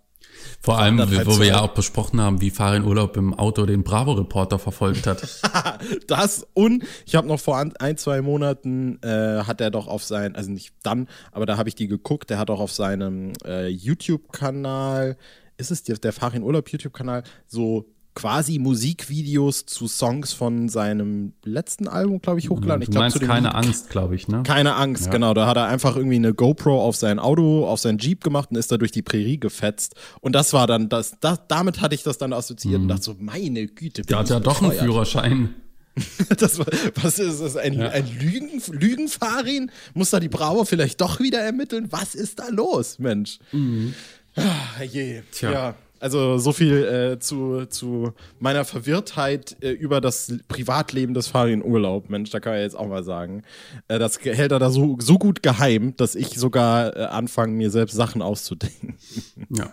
vor 0.62 0.78
allem, 0.78 1.00
wo 1.00 1.40
wir 1.40 1.48
ja 1.48 1.62
auch 1.62 1.74
besprochen 1.74 2.22
haben, 2.22 2.40
wie 2.40 2.50
Farin 2.50 2.86
Urlaub 2.86 3.18
im 3.18 3.34
Auto 3.34 3.66
den 3.66 3.84
Bravo-Reporter 3.84 4.60
verfolgt 4.60 5.06
hat. 5.08 5.22
das 6.08 6.48
und 6.54 6.84
ich 7.06 7.16
habe 7.16 7.28
noch 7.28 7.40
vor 7.40 7.58
ein, 7.58 7.98
zwei 7.98 8.22
Monaten, 8.22 9.00
äh, 9.02 9.44
hat 9.44 9.60
er 9.60 9.72
doch 9.72 9.88
auf 9.88 10.04
sein, 10.04 10.36
also 10.36 10.52
nicht 10.52 10.74
dann, 10.84 11.10
aber 11.32 11.46
da 11.46 11.58
habe 11.58 11.68
ich 11.68 11.76
die 11.76 11.88
geguckt, 11.88 12.30
der 12.30 12.38
hat 12.38 12.50
auch 12.50 12.60
auf 12.60 12.72
seinem 12.72 13.34
äh, 13.44 13.68
YouTube-Kanal, 13.68 15.18
ist 15.58 15.72
es 15.72 15.84
der, 15.84 15.98
der 15.98 16.14
Farin 16.14 16.44
Urlaub 16.44 16.70
YouTube-Kanal, 16.70 17.24
so 17.48 17.90
quasi 18.16 18.60
Musikvideos 18.60 19.66
zu 19.66 19.88
Songs 19.88 20.34
von 20.34 20.68
seinem 20.68 21.34
letzten 21.44 21.88
Album, 21.88 22.22
glaube 22.22 22.40
ich, 22.40 22.50
hochgeladen. 22.50 22.86
Du 22.86 22.98
meinst 22.98 23.18
glaub, 23.18 23.30
keine 23.30 23.48
Lied 23.48 23.56
Angst, 23.56 23.90
glaube 23.90 24.16
ich, 24.16 24.28
ne? 24.28 24.44
Keine 24.44 24.76
Angst, 24.76 25.06
ja. 25.06 25.12
genau. 25.12 25.34
Da 25.34 25.48
hat 25.48 25.58
er 25.58 25.68
einfach 25.68 25.96
irgendwie 25.96 26.18
eine 26.18 26.34
GoPro 26.34 26.82
auf 26.82 26.96
sein 26.96 27.20
Auto, 27.20 27.66
auf 27.66 27.80
sein 27.80 27.98
Jeep 27.98 28.24
gemacht 28.24 28.50
und 28.52 28.58
ist 28.58 28.72
da 28.72 28.78
durch 28.78 28.92
die 28.92 29.02
Prärie 29.02 29.40
gefetzt. 29.40 29.96
Und 30.22 30.34
das 30.34 30.54
war 30.54 30.68
dann 30.68 30.90
das, 30.90 31.18
das 31.20 31.40
damit 31.48 31.82
hatte 31.82 31.96
ich 31.96 32.04
das 32.04 32.18
dann 32.18 32.34
assoziiert 32.34 32.80
mhm. 32.80 32.84
und 32.84 32.88
dachte 32.90 33.04
so, 33.04 33.16
meine 33.20 33.68
Güte. 33.68 34.02
Der 34.02 34.20
hat 34.20 34.30
ja 34.30 34.40
doch 34.40 34.62
einen 34.62 34.74
Führerschein. 34.74 35.56
das, 36.38 36.60
was 36.60 37.20
ist 37.20 37.42
das? 37.42 37.58
Ein, 37.58 37.74
ja. 37.74 37.90
ein 37.90 38.08
Lügen, 38.20 38.62
Lügenfarin? 38.72 39.72
Muss 39.94 40.10
da 40.10 40.20
die 40.20 40.30
Brauer 40.30 40.66
vielleicht 40.66 41.02
doch 41.02 41.20
wieder 41.20 41.40
ermitteln? 41.40 41.88
Was 41.92 42.16
ist 42.16 42.40
da 42.40 42.50
los, 42.50 43.00
Mensch? 43.00 43.40
Mhm. 43.52 43.94
Ah, 44.36 44.84
je. 44.84 45.22
Tja. 45.32 45.52
Ja. 45.52 45.76
Also 46.00 46.38
so 46.38 46.54
viel 46.54 46.84
äh, 46.84 47.20
zu, 47.20 47.66
zu 47.66 48.14
meiner 48.40 48.64
Verwirrtheit 48.64 49.58
äh, 49.62 49.72
über 49.72 50.02
das 50.02 50.34
Privatleben 50.48 51.14
des 51.14 51.28
Farin 51.28 51.64
Urlaub. 51.64 52.10
Mensch, 52.10 52.30
da 52.30 52.40
kann 52.40 52.56
ich 52.56 52.62
jetzt 52.62 52.78
auch 52.78 52.88
mal 52.88 53.04
sagen. 53.04 53.44
Äh, 53.88 54.00
das 54.00 54.20
hält 54.22 54.52
er 54.52 54.60
da 54.60 54.70
so, 54.70 54.98
so 55.00 55.18
gut 55.18 55.44
geheim, 55.44 55.96
dass 55.98 56.16
ich 56.16 56.40
sogar 56.40 56.96
äh, 56.96 57.06
anfange, 57.06 57.54
mir 57.54 57.70
selbst 57.70 57.96
Sachen 57.96 58.22
auszudenken. 58.22 58.98
Ja. 59.50 59.72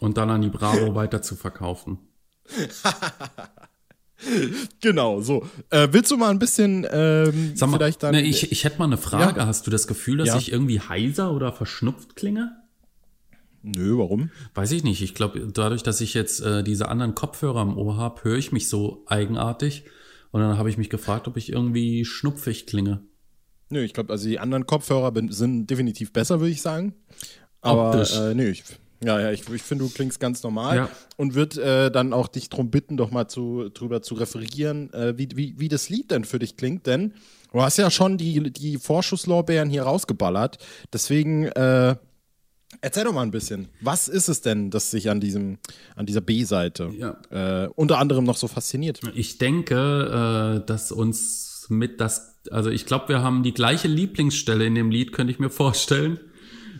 Und 0.00 0.18
dann 0.18 0.28
an 0.28 0.42
die 0.42 0.50
Bravo 0.50 0.94
weiter 0.94 1.22
zu 1.22 1.34
verkaufen. 1.34 1.98
genau, 4.80 5.20
so. 5.20 5.46
Äh, 5.70 5.88
willst 5.92 6.10
du 6.10 6.16
mal 6.16 6.30
ein 6.30 6.38
bisschen 6.38 6.86
ähm, 6.90 7.54
mal, 7.58 7.70
vielleicht 7.70 8.02
dann. 8.02 8.12
Ne, 8.12 8.22
ich, 8.22 8.52
ich 8.52 8.64
hätte 8.64 8.78
mal 8.78 8.84
eine 8.84 8.98
Frage. 8.98 9.40
Ja? 9.40 9.46
Hast 9.46 9.66
du 9.66 9.70
das 9.70 9.86
Gefühl, 9.86 10.18
dass 10.18 10.28
ja. 10.28 10.36
ich 10.36 10.52
irgendwie 10.52 10.80
heiser 10.80 11.32
oder 11.32 11.52
verschnupft 11.52 12.16
klinge? 12.16 12.52
Nö, 13.64 13.96
warum? 13.98 14.30
Weiß 14.54 14.70
ich 14.72 14.84
nicht. 14.84 15.00
Ich 15.02 15.14
glaube, 15.14 15.48
dadurch, 15.52 15.82
dass 15.82 16.00
ich 16.00 16.12
jetzt 16.14 16.40
äh, 16.40 16.62
diese 16.62 16.88
anderen 16.88 17.14
Kopfhörer 17.14 17.62
im 17.62 17.76
Ohr 17.78 17.96
habe, 17.96 18.22
höre 18.24 18.36
ich 18.36 18.52
mich 18.52 18.68
so 18.68 19.04
eigenartig. 19.06 19.84
Und 20.32 20.40
dann 20.42 20.58
habe 20.58 20.68
ich 20.68 20.76
mich 20.76 20.90
gefragt, 20.90 21.26
ob 21.28 21.36
ich 21.36 21.50
irgendwie 21.50 22.04
schnupfig 22.04 22.66
klinge. 22.66 23.00
Nö, 23.70 23.82
ich 23.82 23.94
glaube, 23.94 24.12
also 24.12 24.28
die 24.28 24.38
anderen 24.38 24.66
Kopfhörer 24.66 25.12
sind 25.30 25.68
definitiv 25.70 26.12
besser, 26.12 26.40
würde 26.40 26.50
ich 26.52 26.60
sagen. 26.60 26.94
Aber 27.62 28.02
äh, 28.02 28.34
nö, 28.34 28.50
ich, 28.50 28.64
Ja, 29.02 29.18
ja, 29.20 29.32
ich, 29.32 29.48
ich 29.48 29.62
finde, 29.62 29.84
du 29.84 29.90
klingst 29.90 30.20
ganz 30.20 30.42
normal 30.42 30.76
Ja. 30.76 30.88
und 31.16 31.34
würde 31.34 31.62
äh, 31.86 31.90
dann 31.90 32.12
auch 32.12 32.28
dich 32.28 32.50
darum 32.50 32.70
bitten, 32.70 32.96
doch 32.96 33.10
mal 33.10 33.28
zu, 33.28 33.70
drüber 33.72 34.02
zu 34.02 34.14
referieren, 34.14 34.92
äh, 34.92 35.16
wie, 35.16 35.28
wie, 35.34 35.54
wie 35.58 35.68
das 35.68 35.88
Lied 35.88 36.10
denn 36.10 36.24
für 36.24 36.38
dich 36.38 36.56
klingt, 36.56 36.86
denn 36.86 37.14
du 37.52 37.62
hast 37.62 37.78
ja 37.78 37.90
schon 37.90 38.18
die, 38.18 38.52
die 38.52 38.76
Vorschusslorbeeren 38.78 39.70
hier 39.70 39.84
rausgeballert. 39.84 40.58
Deswegen 40.92 41.44
äh, 41.46 41.96
erzähl 42.84 43.04
doch 43.04 43.12
mal 43.12 43.22
ein 43.22 43.30
bisschen. 43.30 43.68
Was 43.80 44.08
ist 44.08 44.28
es 44.28 44.40
denn, 44.40 44.70
das 44.70 44.90
sich 44.90 45.10
an 45.10 45.20
diesem, 45.20 45.58
an 45.96 46.06
dieser 46.06 46.20
B-Seite 46.20 46.90
Ja. 46.98 47.16
äh, 47.64 47.68
unter 47.74 47.98
anderem 47.98 48.24
noch 48.24 48.36
so 48.36 48.46
fasziniert? 48.48 49.00
Ich 49.14 49.38
denke, 49.38 50.60
äh, 50.62 50.66
dass 50.66 50.92
uns 50.92 51.66
mit 51.70 52.00
das, 52.00 52.36
also 52.50 52.70
ich 52.70 52.86
glaube, 52.86 53.08
wir 53.08 53.22
haben 53.22 53.42
die 53.42 53.54
gleiche 53.54 53.88
Lieblingsstelle 53.88 54.66
in 54.66 54.74
dem 54.74 54.90
Lied, 54.90 55.12
könnte 55.12 55.32
ich 55.32 55.38
mir 55.38 55.50
vorstellen. 55.50 56.20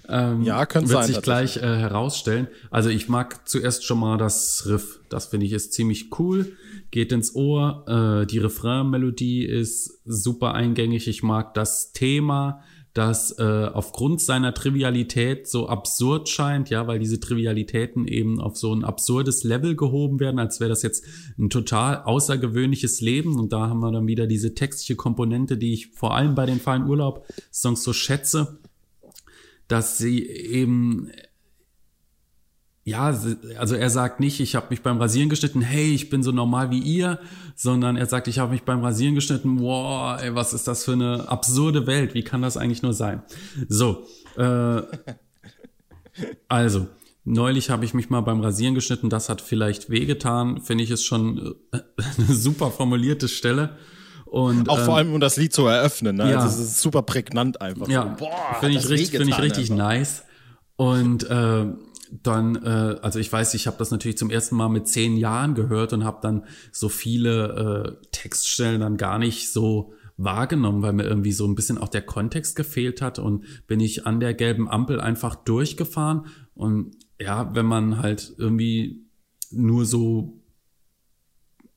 Ähm, 0.06 0.42
Ja, 0.42 0.66
könnte 0.66 0.90
wird 0.90 1.04
sein, 1.04 1.12
sich 1.14 1.22
gleich 1.22 1.56
äh, 1.56 1.60
herausstellen. 1.62 2.48
Also 2.70 2.90
ich 2.90 3.08
mag 3.08 3.48
zuerst 3.48 3.84
schon 3.86 3.98
mal 4.00 4.18
das 4.18 4.66
Riff. 4.66 5.00
Das 5.08 5.26
finde 5.26 5.46
ich 5.46 5.52
ist 5.52 5.72
ziemlich 5.72 6.10
cool. 6.18 6.52
Geht 6.90 7.10
ins 7.12 7.34
Ohr. 7.34 7.84
Äh, 8.22 8.26
die 8.26 8.36
Refrain-Melodie 8.38 9.44
ist 9.46 10.00
super 10.04 10.52
eingängig. 10.52 11.08
Ich 11.08 11.22
mag 11.22 11.54
das 11.54 11.92
Thema, 11.92 12.62
das 12.94 13.36
äh, 13.38 13.42
aufgrund 13.72 14.20
seiner 14.20 14.54
Trivialität 14.54 15.48
so 15.48 15.68
absurd 15.68 16.28
scheint, 16.28 16.70
ja, 16.70 16.86
weil 16.86 17.00
diese 17.00 17.20
Trivialitäten 17.20 18.06
eben 18.06 18.40
auf 18.40 18.56
so 18.56 18.72
ein 18.72 18.84
absurdes 18.84 19.44
Level 19.44 19.74
gehoben 19.74 20.20
werden, 20.20 20.38
als 20.38 20.60
wäre 20.60 20.70
das 20.70 20.82
jetzt 20.82 21.04
ein 21.36 21.50
total 21.50 22.02
außergewöhnliches 22.04 23.00
Leben. 23.00 23.38
Und 23.38 23.52
da 23.52 23.68
haben 23.68 23.80
wir 23.80 23.90
dann 23.90 24.06
wieder 24.06 24.26
diese 24.26 24.54
textliche 24.54 24.94
Komponente, 24.94 25.58
die 25.58 25.72
ich 25.72 25.88
vor 25.88 26.14
allem 26.14 26.34
bei 26.36 26.46
den 26.46 26.60
Fallen 26.60 26.88
Urlaub-Songs 26.88 27.82
so 27.82 27.92
schätze 27.92 28.58
dass 29.68 29.98
sie 29.98 30.26
eben 30.26 31.10
ja, 32.84 33.06
also 33.58 33.74
er 33.76 33.90
sagt 33.90 34.20
nicht, 34.20 34.40
ich 34.40 34.54
habe 34.54 34.66
mich 34.68 34.82
beim 34.82 35.00
Rasieren 35.00 35.30
geschnitten, 35.30 35.62
hey, 35.62 35.94
ich 35.94 36.10
bin 36.10 36.22
so 36.22 36.32
normal 36.32 36.70
wie 36.70 36.80
ihr, 36.80 37.18
sondern 37.56 37.96
er 37.96 38.04
sagt, 38.04 38.28
ich 38.28 38.38
habe 38.38 38.52
mich 38.52 38.64
beim 38.64 38.84
Rasieren 38.84 39.14
geschnitten, 39.14 39.58
wow, 39.60 40.20
ey, 40.20 40.34
was 40.34 40.52
ist 40.52 40.68
das 40.68 40.84
für 40.84 40.92
eine 40.92 41.26
absurde 41.28 41.86
Welt, 41.86 42.12
wie 42.12 42.22
kann 42.22 42.42
das 42.42 42.58
eigentlich 42.58 42.82
nur 42.82 42.92
sein? 42.92 43.22
So, 43.68 44.06
äh, 44.36 44.82
also, 46.48 46.88
neulich 47.24 47.70
habe 47.70 47.86
ich 47.86 47.94
mich 47.94 48.10
mal 48.10 48.20
beim 48.20 48.42
Rasieren 48.42 48.74
geschnitten, 48.74 49.08
das 49.08 49.30
hat 49.30 49.40
vielleicht 49.40 49.88
wehgetan, 49.88 50.60
finde 50.60 50.84
ich 50.84 50.90
ist 50.90 51.04
schon 51.04 51.54
äh, 51.72 51.78
eine 52.18 52.36
super 52.36 52.70
formulierte 52.70 53.28
Stelle. 53.28 53.78
Und, 54.26 54.68
Auch 54.68 54.78
ähm, 54.78 54.84
vor 54.84 54.96
allem, 54.96 55.14
um 55.14 55.20
das 55.20 55.36
Lied 55.36 55.54
zu 55.54 55.64
eröffnen. 55.66 56.16
Ne? 56.16 56.32
ja. 56.32 56.40
Also 56.40 56.60
es 56.60 56.68
ist 56.68 56.80
super 56.80 57.02
prägnant 57.02 57.60
einfach. 57.60 57.88
Ja, 57.88 58.16
So, 58.18 58.28
finde 58.60 58.78
ich, 58.78 58.88
richtig, 58.88 59.16
finde 59.16 59.30
ich 59.30 59.38
richtig 59.40 59.70
nice. 59.70 60.24
Und 60.76 61.22
äh, 61.30 61.66
dann, 62.10 62.56
äh, 62.56 62.98
also 63.02 63.18
ich 63.18 63.32
weiß, 63.32 63.54
ich 63.54 63.66
habe 63.66 63.76
das 63.78 63.90
natürlich 63.90 64.18
zum 64.18 64.30
ersten 64.30 64.56
Mal 64.56 64.68
mit 64.68 64.88
zehn 64.88 65.16
Jahren 65.16 65.54
gehört 65.54 65.92
und 65.92 66.04
habe 66.04 66.18
dann 66.22 66.44
so 66.72 66.88
viele 66.88 67.98
äh, 68.02 68.06
Textstellen 68.12 68.80
dann 68.80 68.96
gar 68.96 69.18
nicht 69.18 69.52
so 69.52 69.92
wahrgenommen, 70.16 70.82
weil 70.82 70.92
mir 70.92 71.04
irgendwie 71.04 71.32
so 71.32 71.46
ein 71.46 71.54
bisschen 71.54 71.78
auch 71.78 71.88
der 71.88 72.02
Kontext 72.02 72.56
gefehlt 72.56 73.02
hat 73.02 73.18
und 73.18 73.44
bin 73.66 73.80
ich 73.80 74.06
an 74.06 74.20
der 74.20 74.34
gelben 74.34 74.68
Ampel 74.68 75.00
einfach 75.00 75.34
durchgefahren. 75.34 76.26
Und 76.54 76.96
ja, 77.20 77.54
wenn 77.54 77.66
man 77.66 77.98
halt 77.98 78.34
irgendwie 78.38 79.06
nur 79.50 79.84
so 79.84 80.40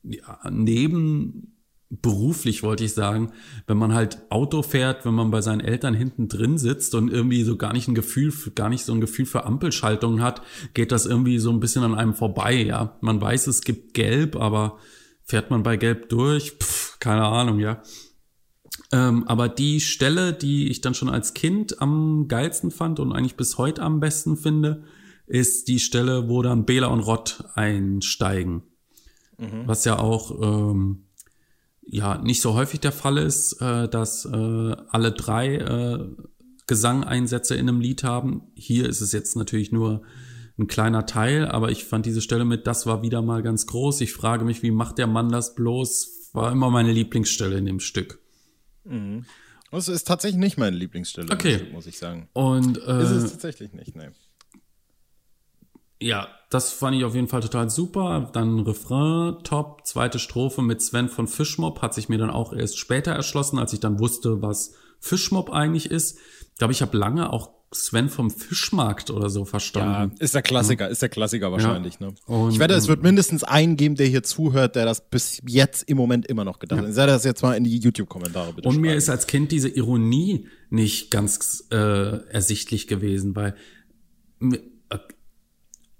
ja, 0.04 0.38
neben 0.50 1.57
beruflich 1.90 2.62
wollte 2.62 2.84
ich 2.84 2.92
sagen, 2.92 3.32
wenn 3.66 3.78
man 3.78 3.94
halt 3.94 4.18
Auto 4.30 4.62
fährt, 4.62 5.06
wenn 5.06 5.14
man 5.14 5.30
bei 5.30 5.40
seinen 5.40 5.60
Eltern 5.60 5.94
hinten 5.94 6.28
drin 6.28 6.58
sitzt 6.58 6.94
und 6.94 7.10
irgendwie 7.10 7.42
so 7.44 7.56
gar 7.56 7.72
nicht 7.72 7.88
ein 7.88 7.94
Gefühl, 7.94 8.32
gar 8.54 8.68
nicht 8.68 8.84
so 8.84 8.92
ein 8.92 9.00
Gefühl 9.00 9.26
für 9.26 9.44
Ampelschaltungen 9.44 10.22
hat, 10.22 10.42
geht 10.74 10.92
das 10.92 11.06
irgendwie 11.06 11.38
so 11.38 11.50
ein 11.50 11.60
bisschen 11.60 11.84
an 11.84 11.94
einem 11.94 12.14
vorbei, 12.14 12.54
ja. 12.62 12.98
Man 13.00 13.20
weiß, 13.20 13.46
es 13.46 13.62
gibt 13.62 13.94
Gelb, 13.94 14.36
aber 14.36 14.78
fährt 15.24 15.50
man 15.50 15.62
bei 15.62 15.76
Gelb 15.76 16.10
durch? 16.10 16.52
Pff, 16.52 16.98
keine 17.00 17.24
Ahnung, 17.24 17.58
ja. 17.58 17.82
Ähm, 18.92 19.26
aber 19.26 19.48
die 19.48 19.80
Stelle, 19.80 20.34
die 20.34 20.68
ich 20.68 20.82
dann 20.82 20.94
schon 20.94 21.08
als 21.08 21.34
Kind 21.34 21.80
am 21.80 22.28
geilsten 22.28 22.70
fand 22.70 23.00
und 23.00 23.12
eigentlich 23.12 23.36
bis 23.36 23.56
heute 23.56 23.82
am 23.82 24.00
besten 24.00 24.36
finde, 24.36 24.84
ist 25.26 25.68
die 25.68 25.78
Stelle, 25.78 26.28
wo 26.28 26.42
dann 26.42 26.64
Bela 26.64 26.88
und 26.88 27.00
Rott 27.00 27.44
einsteigen. 27.54 28.62
Was 29.66 29.84
ja 29.84 29.98
auch 29.98 30.32
ähm, 30.42 31.07
ja 31.90 32.18
nicht 32.18 32.40
so 32.42 32.54
häufig 32.54 32.80
der 32.80 32.92
Fall 32.92 33.18
ist, 33.18 33.60
äh, 33.60 33.88
dass 33.88 34.24
äh, 34.24 34.76
alle 34.88 35.12
drei 35.12 35.56
äh, 35.56 36.08
Gesangeinsätze 36.66 37.54
in 37.54 37.68
einem 37.68 37.80
Lied 37.80 38.04
haben. 38.04 38.42
Hier 38.54 38.88
ist 38.88 39.00
es 39.00 39.12
jetzt 39.12 39.36
natürlich 39.36 39.72
nur 39.72 40.02
ein 40.58 40.66
kleiner 40.66 41.06
Teil, 41.06 41.46
aber 41.46 41.70
ich 41.70 41.84
fand 41.84 42.04
diese 42.04 42.20
Stelle 42.20 42.44
mit, 42.44 42.66
das 42.66 42.84
war 42.84 43.02
wieder 43.02 43.22
mal 43.22 43.42
ganz 43.42 43.66
groß. 43.66 44.00
Ich 44.00 44.12
frage 44.12 44.44
mich, 44.44 44.62
wie 44.62 44.70
macht 44.70 44.98
der 44.98 45.06
Mann 45.06 45.30
das 45.30 45.54
bloß? 45.54 46.30
War 46.34 46.52
immer 46.52 46.68
meine 46.70 46.92
Lieblingsstelle 46.92 47.56
in 47.56 47.64
dem 47.64 47.80
Stück. 47.80 48.18
Das 49.70 49.88
ist 49.88 50.06
tatsächlich 50.06 50.38
nicht 50.38 50.58
meine 50.58 50.76
Lieblingsstelle, 50.76 51.32
Okay. 51.32 51.60
muss 51.72 51.86
ich 51.86 51.98
sagen. 51.98 52.28
Und 52.32 52.76
Ist 52.78 52.86
äh, 52.86 52.92
es 52.92 53.30
tatsächlich 53.30 53.72
nicht, 53.72 53.96
ne. 53.96 54.12
Ja, 56.00 56.28
das 56.50 56.72
fand 56.72 56.96
ich 56.96 57.04
auf 57.04 57.14
jeden 57.14 57.28
Fall 57.28 57.40
total 57.40 57.68
super. 57.70 58.30
Dann 58.32 58.60
Refrain, 58.60 59.36
top. 59.44 59.84
Zweite 59.86 60.18
Strophe 60.18 60.62
mit 60.62 60.80
Sven 60.80 61.08
von 61.08 61.26
Fischmob 61.28 61.82
hat 61.82 61.92
sich 61.94 62.08
mir 62.08 62.18
dann 62.18 62.30
auch 62.30 62.52
erst 62.52 62.78
später 62.78 63.12
erschlossen, 63.12 63.58
als 63.58 63.72
ich 63.72 63.80
dann 63.80 63.98
wusste, 63.98 64.40
was 64.40 64.72
Fischmob 65.00 65.50
eigentlich 65.50 65.90
ist. 65.90 66.18
Ich 66.52 66.56
glaube, 66.58 66.72
ich 66.72 66.82
habe 66.82 66.96
lange 66.96 67.32
auch 67.32 67.50
Sven 67.70 68.08
vom 68.08 68.30
Fischmarkt 68.30 69.10
oder 69.10 69.28
so 69.28 69.40
Ja, 69.40 69.44
verstanden. 69.44 70.14
ist 70.20 70.34
der 70.34 70.40
Klassiker, 70.40 70.88
ist 70.88 71.02
der 71.02 71.10
Klassiker 71.10 71.52
wahrscheinlich, 71.52 72.00
ne? 72.00 72.14
Und, 72.26 72.52
ich 72.52 72.58
wette, 72.58 72.72
es 72.72 72.84
ähm, 72.84 72.88
wird 72.88 73.02
mindestens 73.02 73.44
einen 73.44 73.76
geben, 73.76 73.94
der 73.94 74.06
hier 74.06 74.22
zuhört, 74.22 74.74
der 74.74 74.86
das 74.86 75.10
bis 75.10 75.42
jetzt 75.46 75.82
im 75.86 75.98
Moment 75.98 76.26
immer 76.26 76.44
noch 76.46 76.60
gedacht 76.60 76.80
hat. 76.80 76.94
Sei 76.94 77.04
das 77.04 77.24
jetzt 77.24 77.42
mal 77.42 77.52
in 77.54 77.64
die 77.64 77.76
YouTube-Kommentare 77.78 78.54
bitte 78.54 78.66
Und 78.68 78.78
mir 78.78 78.88
schreiben. 78.88 78.98
ist 78.98 79.10
als 79.10 79.26
Kind 79.26 79.52
diese 79.52 79.68
Ironie 79.68 80.46
nicht 80.70 81.10
ganz 81.10 81.66
äh, 81.70 81.76
ersichtlich 82.30 82.86
gewesen, 82.86 83.36
weil 83.36 83.54
mir- 84.38 84.62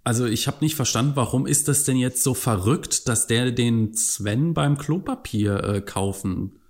also 0.08 0.24
ich 0.24 0.46
habe 0.46 0.56
nicht 0.62 0.74
verstanden, 0.74 1.16
warum 1.16 1.46
ist 1.46 1.68
das 1.68 1.84
denn 1.84 1.98
jetzt 1.98 2.22
so 2.22 2.32
verrückt, 2.32 3.08
dass 3.08 3.26
der 3.26 3.50
den 3.50 3.92
Sven 3.92 4.54
beim 4.54 4.78
Klopapier 4.78 5.62
äh, 5.62 5.80
kaufen 5.82 6.60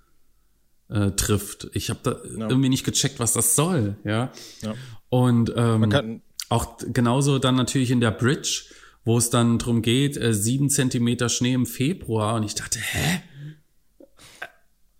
äh, 0.88 1.12
trifft. 1.12 1.70
Ich 1.72 1.88
habe 1.88 2.00
da 2.02 2.16
irgendwie 2.24 2.68
nicht 2.68 2.82
gecheckt, 2.82 3.20
was 3.20 3.34
das 3.34 3.54
soll, 3.54 3.96
ja. 4.02 4.32
Ja. 4.60 4.74
Und 5.08 5.52
ähm, 5.54 6.20
auch 6.48 6.78
genauso 6.92 7.38
dann 7.38 7.54
natürlich 7.54 7.92
in 7.92 8.00
der 8.00 8.10
Bridge, 8.10 8.64
wo 9.04 9.18
es 9.18 9.30
dann 9.30 9.58
drum 9.58 9.82
geht, 9.82 10.16
äh, 10.16 10.34
sieben 10.34 10.68
Zentimeter 10.68 11.28
Schnee 11.28 11.52
im 11.52 11.66
Februar 11.66 12.34
und 12.34 12.42
ich 12.42 12.56
dachte, 12.56 12.80
hä? 12.80 13.22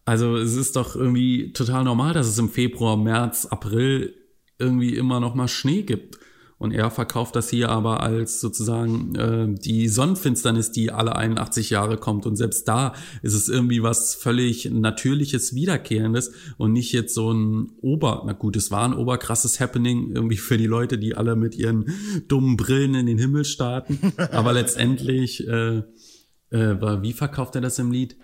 Also 0.05 0.37
es 0.37 0.55
ist 0.55 0.77
doch 0.77 0.95
irgendwie 0.95 1.53
total 1.55 1.83
normal, 1.83 2.15
dass 2.15 2.29
es 2.29 2.39
im 2.39 2.51
Februar, 2.51 2.97
März, 2.97 3.47
April 3.47 4.15
irgendwie 4.61 4.95
immer 4.95 5.19
noch 5.19 5.35
mal 5.35 5.49
Schnee 5.49 5.83
gibt. 5.83 6.21
Und 6.59 6.73
er 6.73 6.91
verkauft 6.91 7.37
das 7.37 7.51
hier 7.51 7.69
aber 7.69 8.03
als 8.03 8.41
sozusagen 8.41 9.15
äh, 9.15 9.47
die 9.49 9.89
Sonnenfinsternis, 9.89 10.73
die 10.73 10.91
alle 10.91 11.15
81 11.15 11.71
Jahre 11.71 11.97
kommt. 11.97 12.27
Und 12.27 12.35
selbst 12.35 12.67
da 12.67 12.95
ist 13.23 13.35
es 13.35 13.49
irgendwie 13.49 13.83
was 13.85 14.17
völlig 14.17 14.69
Natürliches, 14.71 15.55
Wiederkehrendes 15.55 16.33
und 16.57 16.73
nicht 16.73 16.93
jetzt 16.93 17.15
so 17.15 17.33
ein 17.33 17.71
Ober, 17.81 18.25
na 18.27 18.33
gut, 18.33 18.57
es 18.57 18.73
war 18.73 18.85
ein 18.85 18.95
oberkrasses 18.95 19.61
Happening 19.61 20.11
irgendwie 20.13 20.37
für 20.37 20.59
die 20.59 20.67
Leute, 20.67 20.99
die 20.99 21.15
alle 21.15 21.37
mit 21.37 21.55
ihren 21.55 21.87
dummen 22.27 22.57
Brillen 22.57 22.97
in 22.97 23.07
den 23.07 23.19
Himmel 23.19 23.45
starten. 23.45 24.01
Aber 24.33 24.53
letztendlich, 24.53 25.47
äh, 25.47 25.83
äh, 26.51 27.03
wie 27.03 27.13
verkauft 27.13 27.55
er 27.55 27.61
das 27.61 27.79
im 27.79 27.93
Lied? 27.93 28.17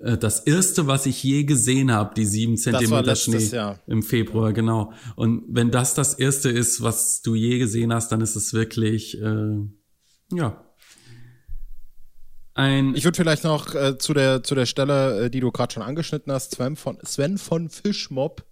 Äh, 0.00 0.16
Das 0.18 0.40
erste, 0.40 0.86
was 0.86 1.06
ich 1.06 1.22
je 1.22 1.44
gesehen 1.44 1.90
habe, 1.92 2.14
die 2.14 2.24
sieben 2.24 2.56
Zentimeter 2.56 3.16
Schnee 3.16 3.38
Jahr. 3.38 3.78
im 3.86 4.02
Februar, 4.02 4.52
genau. 4.52 4.92
Und 5.16 5.44
wenn 5.48 5.70
das 5.70 5.94
das 5.94 6.14
erste 6.14 6.50
ist, 6.50 6.82
was 6.82 7.22
du 7.22 7.34
je 7.34 7.58
gesehen 7.58 7.92
hast, 7.92 8.12
dann 8.12 8.20
ist 8.20 8.36
es 8.36 8.52
wirklich, 8.52 9.20
äh, 9.20 9.58
ja, 10.32 10.62
ein 12.54 12.94
Ich 12.94 13.04
würde 13.04 13.16
vielleicht 13.16 13.44
noch 13.44 13.74
äh, 13.74 13.98
zu, 13.98 14.14
der, 14.14 14.42
zu 14.42 14.54
der 14.54 14.64
Stelle, 14.64 15.26
äh, 15.26 15.30
die 15.30 15.40
du 15.40 15.50
gerade 15.52 15.74
schon 15.74 15.82
angeschnitten 15.82 16.32
hast, 16.32 16.54
Sven 16.54 16.76
von, 16.76 16.98
Sven 17.04 17.36
von 17.36 17.68
Fischmob, 17.68 18.44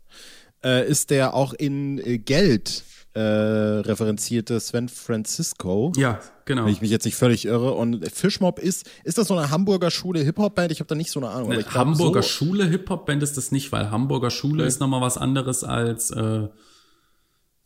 äh, 0.63 0.87
ist 0.87 1.09
der 1.09 1.33
auch 1.33 1.55
in 1.55 1.99
äh, 1.99 2.19
Geld 2.19 2.85
äh, 3.15 3.21
referenzierte 3.21 4.59
Sven 4.59 4.89
Francisco. 4.89 5.93
ja, 5.97 6.21
genau. 6.45 6.65
Wenn 6.65 6.73
ich 6.73 6.81
mich 6.81 6.91
jetzt 6.91 7.05
nicht 7.05 7.15
völlig 7.17 7.45
irre. 7.47 7.73
Und 7.73 8.09
Fischmob 8.11 8.59
ist, 8.59 8.91
ist 9.05 9.19
das 9.19 9.29
so 9.29 9.37
eine 9.37 9.51
Hamburger 9.51 9.91
Schule 9.91 10.21
Hip-Hop-Band? 10.21 10.73
Ich 10.73 10.81
habe 10.81 10.89
da 10.89 10.95
nicht 10.97 11.11
so 11.11 11.21
eine 11.21 11.31
Ahnung. 11.31 11.53
Ich 11.53 11.61
glaub, 11.61 11.75
Hamburger 11.75 12.23
so, 12.23 12.29
Schule 12.29 12.65
Hip-Hop-Band 12.67 13.23
ist 13.23 13.37
das 13.37 13.53
nicht, 13.53 13.71
weil 13.71 13.91
Hamburger 13.91 14.31
Schule 14.31 14.65
ist 14.65 14.81
nochmal 14.81 15.01
was 15.01 15.17
anderes 15.17 15.63
als 15.63 16.11
äh, 16.11 16.49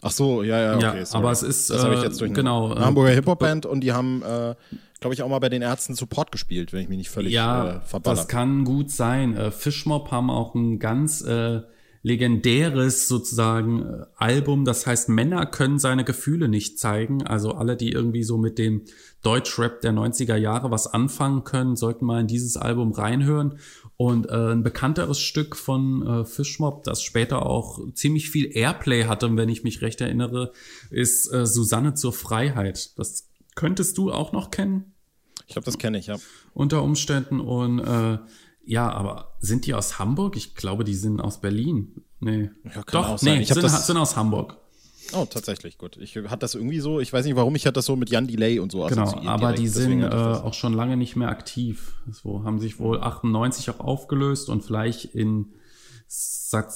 Ach 0.01 0.13
so, 0.13 0.43
ja, 0.45 0.61
ja, 0.61 0.77
okay. 0.77 0.99
Ja, 0.99 1.07
sorry. 1.07 1.25
aber 1.25 1.33
es 1.33 1.43
ist, 1.43 1.71
das 1.71 1.83
habe 1.83 1.95
ich 1.95 2.01
äh, 2.03 2.05
jetzt 2.05 2.21
durch 2.21 2.33
genau, 2.33 2.71
eine 2.71 2.81
äh, 2.81 2.85
Hamburger 2.85 3.11
Hip-Hop-Band 3.11 3.67
und 3.67 3.81
die 3.81 3.93
haben, 3.93 4.23
äh, 4.23 4.55
glaube 5.01 5.15
ich, 5.15 5.23
auch 5.23 5.29
mal 5.29 5.41
bei 5.41 5.49
den 5.49 5.63
Ärzten 5.63 5.95
Support 5.97 6.31
gespielt, 6.31 6.73
wenn 6.73 6.83
ich 6.83 6.89
mich 6.89 6.99
nicht 6.99 7.11
völlig 7.11 7.33
Ja, 7.33 7.79
äh, 7.79 7.81
verballer. 7.81 8.17
das 8.17 8.29
kann 8.29 8.65
gut 8.65 8.91
sein. 8.93 9.37
Äh, 9.37 9.51
Fischmob 9.51 10.13
haben 10.13 10.31
auch 10.31 10.55
ein 10.55 10.79
ganz 10.79 11.23
äh, 11.23 11.63
legendäres 12.03 13.09
sozusagen 13.09 13.83
äh, 13.83 14.05
Album, 14.17 14.65
das 14.65 14.87
heißt 14.87 15.09
Männer 15.09 15.47
können 15.47 15.79
seine 15.79 16.05
Gefühle 16.05 16.49
nicht 16.49 16.79
zeigen. 16.79 17.27
Also 17.27 17.53
alle, 17.53 17.77
die 17.77 17.91
irgendwie 17.91 18.23
so 18.23 18.39
mit 18.39 18.59
dem 18.59 18.83
Deutschrap 19.23 19.81
der 19.81 19.93
90er 19.93 20.37
Jahre 20.37 20.71
was 20.71 20.87
anfangen 20.87 21.45
können, 21.45 21.77
sollten 21.77 22.07
mal 22.07 22.21
in 22.21 22.27
dieses 22.27 22.57
Album 22.57 22.93
reinhören. 22.93 23.59
Und 23.97 24.27
äh, 24.29 24.53
ein 24.53 24.63
bekannteres 24.63 25.19
Stück 25.19 25.57
von 25.57 26.07
äh, 26.07 26.25
Fishmob, 26.25 26.85
das 26.85 27.03
später 27.03 27.45
auch 27.45 27.81
ziemlich 27.95 28.31
viel 28.31 28.57
Airplay 28.57 29.05
hatte, 29.05 29.37
wenn 29.37 29.49
ich 29.49 29.65
mich 29.65 29.83
recht 29.83 30.01
erinnere, 30.01 30.53
ist 30.91 31.33
äh, 31.33 31.47
Susanne 31.47 31.95
zur 31.95 32.13
Freiheit. 32.13 32.97
Das 32.97 33.29
könntest 33.57 33.99
du 33.99 34.13
auch 34.13 34.31
noch 34.31 34.53
kennen? 34.53 34.95
Ich 35.49 35.55
glaube, 35.55 35.65
das 35.65 35.79
kenne 35.79 35.99
ich, 35.99 36.07
ja. 36.07 36.17
Unter 36.55 36.83
Umständen 36.83 37.41
und 37.41 37.81
äh, 37.81 38.19
ja, 38.69 38.91
aber 38.93 39.35
sind 39.41 39.67
die 39.67 39.75
aus 39.75 39.99
Hamburg? 39.99 40.37
Ich 40.37 40.55
glaube, 40.55 40.85
die 40.85 40.95
sind 40.95 41.21
aus 41.21 41.41
Berlin. 41.41 42.03
Nee. 42.21 42.51
Ja, 42.75 42.83
Doch, 42.91 43.23
nee, 43.23 43.41
Ich 43.41 43.49
sind, 43.49 43.63
das- 43.63 43.87
sind 43.87 43.97
aus 43.97 44.17
Hamburg. 44.17 44.57
Oh, 45.15 45.25
tatsächlich, 45.25 45.79
gut. 45.79 45.97
Ich 45.97 46.17
hatte 46.17 46.39
das 46.41 46.55
irgendwie 46.55 46.81
so, 46.81 47.01
ich 47.01 47.11
weiß 47.13 47.25
nicht 47.25 47.35
warum, 47.35 47.55
ich 47.55 47.65
hatte 47.65 47.75
das 47.75 47.87
so 47.87 47.97
mit 47.97 48.11
Jan 48.11 48.27
Delay 48.27 48.59
und 48.59 48.71
so 48.71 48.85
Genau, 48.87 49.11
aber 49.25 49.39
direkt. 49.39 49.59
die 49.61 49.65
Deswegen 49.65 50.03
sind 50.03 50.13
äh, 50.13 50.15
auch 50.15 50.53
schon 50.53 50.75
lange 50.75 50.99
nicht 50.99 51.17
mehr 51.17 51.31
aktiv. 51.31 51.95
So 52.11 52.45
haben 52.45 52.59
sich 52.61 52.79
wohl 52.79 53.01
98 53.01 53.71
auch 53.71 53.81
aufgelöst 53.81 54.51
und 54.51 54.63
vielleicht 54.65 55.07
in 55.07 55.47
sagt, 56.09 56.73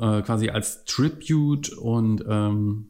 äh, 0.00 0.22
quasi 0.22 0.50
als 0.50 0.84
Tribute 0.84 1.70
und 1.74 2.24
ähm, 2.28 2.88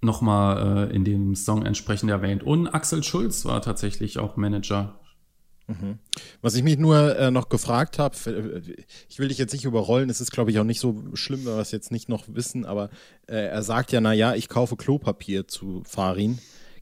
nochmal 0.00 0.88
äh, 0.90 0.94
in 0.96 1.04
dem 1.04 1.34
Song 1.34 1.64
entsprechend 1.66 2.10
erwähnt. 2.10 2.42
Und 2.42 2.68
Axel 2.68 3.02
Schulz 3.02 3.44
war 3.44 3.60
tatsächlich 3.62 4.18
auch 4.18 4.36
Manager. 4.36 4.99
Was 6.42 6.54
ich 6.54 6.62
mich 6.62 6.78
nur 6.78 7.16
äh, 7.16 7.30
noch 7.30 7.48
gefragt 7.48 7.98
habe, 7.98 8.16
ich 9.08 9.18
will 9.18 9.28
dich 9.28 9.38
jetzt 9.38 9.52
nicht 9.52 9.64
überrollen, 9.64 10.10
es 10.10 10.20
ist 10.20 10.32
glaube 10.32 10.50
ich 10.50 10.58
auch 10.58 10.64
nicht 10.64 10.80
so 10.80 11.02
schlimm, 11.14 11.44
wenn 11.44 11.54
wir 11.54 11.60
es 11.60 11.70
jetzt 11.70 11.92
nicht 11.92 12.08
noch 12.08 12.24
wissen, 12.28 12.64
aber 12.64 12.90
äh, 13.26 13.46
er 13.46 13.62
sagt 13.62 13.92
ja, 13.92 14.00
naja, 14.00 14.34
ich 14.34 14.48
kaufe 14.48 14.76
Klopapier 14.76 15.48
zu 15.48 15.82
Farin. 15.84 16.38